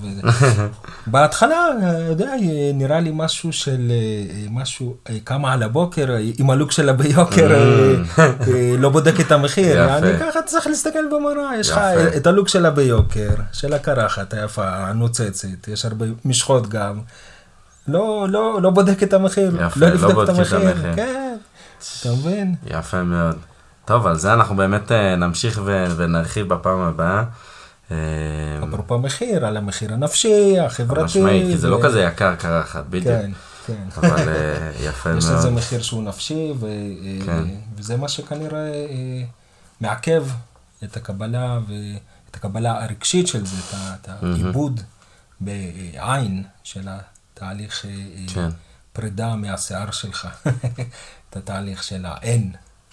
בהתחלה, 1.06 1.66
יודע, 2.08 2.30
נראה 2.74 3.00
לי 3.00 3.10
משהו 3.14 3.52
של... 3.52 3.90
אה, 3.90 4.46
משהו, 4.50 4.96
אה, 5.10 5.16
קמה 5.24 5.52
על 5.52 5.62
הבוקר, 5.62 6.10
אה, 6.10 6.30
עם 6.38 6.50
הלוק 6.50 6.72
שלה 6.72 6.92
ביוקר, 6.92 7.48
לא 8.78 8.88
בודק 8.88 9.20
את 9.20 9.32
המחיר. 9.32 9.96
אני 9.98 10.18
ככה 10.20 10.42
צריך 10.42 10.66
להסתכל 10.66 11.04
במראה, 11.12 11.56
יש 11.60 11.70
לך. 11.70 11.78
את 12.16 12.26
הלוק 12.26 12.48
שלה 12.48 12.70
ביוקר, 12.70 13.30
של 13.52 13.72
הקרחת 13.74 14.34
היפה, 14.34 14.68
הנוצצת, 14.68 15.68
יש 15.68 15.84
הרבה 15.84 16.06
משחות 16.24 16.68
גם. 16.68 17.00
לא, 17.88 18.26
לא, 18.30 18.62
לא 18.62 18.70
בודק 18.70 19.02
את 19.02 19.12
המחיר, 19.12 19.56
יפה, 19.66 19.80
לא 19.80 19.86
לא 19.88 19.94
לבדוק 19.94 20.24
את 20.24 20.28
המחיר. 20.28 20.92
כן, 20.96 21.36
אתה 22.00 22.12
מבין? 22.12 22.54
יפה 22.66 23.02
מאוד. 23.02 23.36
טוב, 23.88 24.06
על 24.06 24.16
זה 24.16 24.32
אנחנו 24.32 24.56
באמת 24.56 24.92
אה, 24.92 25.16
נמשיך 25.16 25.60
ונרחיב 25.96 26.48
בפעם 26.48 26.80
הבאה. 26.80 27.24
אה, 27.90 27.96
אפרופו 28.68 28.94
המחיר, 28.94 29.46
על 29.46 29.56
המחיר 29.56 29.92
הנפשי, 29.92 30.60
החברתי. 30.60 31.04
משמעית, 31.04 31.46
כי 31.46 31.58
זה 31.58 31.68
לא 31.68 31.80
כזה 31.82 32.00
יקר 32.00 32.34
קרחת, 32.34 32.84
בדיוק. 32.90 33.06
כן, 33.06 33.30
כן. 33.66 33.86
אבל 33.96 34.28
אה, 34.28 34.70
יפה 34.80 35.10
יש 35.10 35.16
לזה 35.16 35.34
מאוד. 35.34 35.52
מחיר 35.52 35.82
שהוא 35.82 36.02
נפשי. 36.02 36.52
כן. 37.26 37.44
וזה 37.76 37.96
מה 37.96 38.08
שכנראה 38.08 38.58
אה, 38.58 39.22
מעכב 39.80 40.26
את 40.84 40.96
הקבלה 40.96 41.58
ואת 41.68 42.36
הקבלה 42.36 42.84
הרגשית 42.84 43.26
של 43.26 43.46
זה, 43.46 43.56
את 43.56 43.74
את 44.02 44.08
העיבוד 44.08 44.80
בעין 45.40 46.44
של 46.64 46.88
התהליך 46.88 47.84
כן. 48.34 48.48
פרידה 48.92 49.34
מהשיער 49.34 49.90
שלך, 49.90 50.28
את 51.30 51.36
התהליך 51.36 51.82
של 51.82 52.06
האין. 52.06 52.52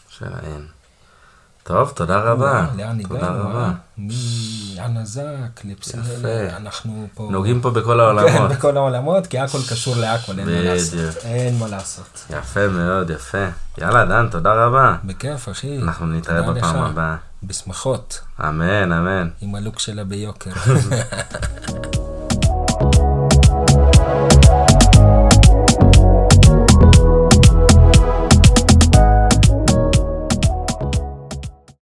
של 0.10 0.34
האין. 0.34 0.68
טוב, 1.67 1.91
תודה 1.95 2.19
רבה. 2.19 2.67
לאן 2.78 3.04
תודה 3.04 3.19
הגענו? 3.28 3.49
רבה. 3.49 3.63
אה? 3.65 3.71
מהנזק 4.78 5.65
יפה. 5.65 5.97
אנחנו 6.58 7.08
פה... 7.13 7.28
נוגעים 7.32 7.62
פה 7.62 7.71
בכל 7.71 7.93
כן, 7.93 7.99
העולמות. 7.99 8.51
בכל 8.51 8.78
העולמות, 8.78 9.28
כי 9.28 9.39
הכל 9.39 9.58
קשור 9.69 9.95
להכל, 9.97 10.39
אין 10.39 10.47
מה 10.47 10.62
לעשות. 10.62 11.15
אין 11.23 11.60
מה 11.60 11.67
לעשות. 11.67 12.25
יפה 12.30 12.67
מאוד, 12.67 13.10
יפה. 13.10 13.45
יאללה, 13.78 14.06
דן, 14.06 14.28
תודה 14.32 14.54
רבה. 14.54 14.95
בכיף, 15.04 15.49
אחי. 15.49 15.78
אנחנו 15.82 16.06
נתראה 16.06 16.43
תודה 16.45 16.60
בפעם. 16.60 16.84
הבאה. 16.84 17.15
בשמחות, 17.43 18.21
אמן, 18.39 18.91
אמן. 18.91 19.30
עם 19.41 19.56
הלוק 19.56 19.80
שלה 19.80 20.04
ביוקר. 20.04 20.51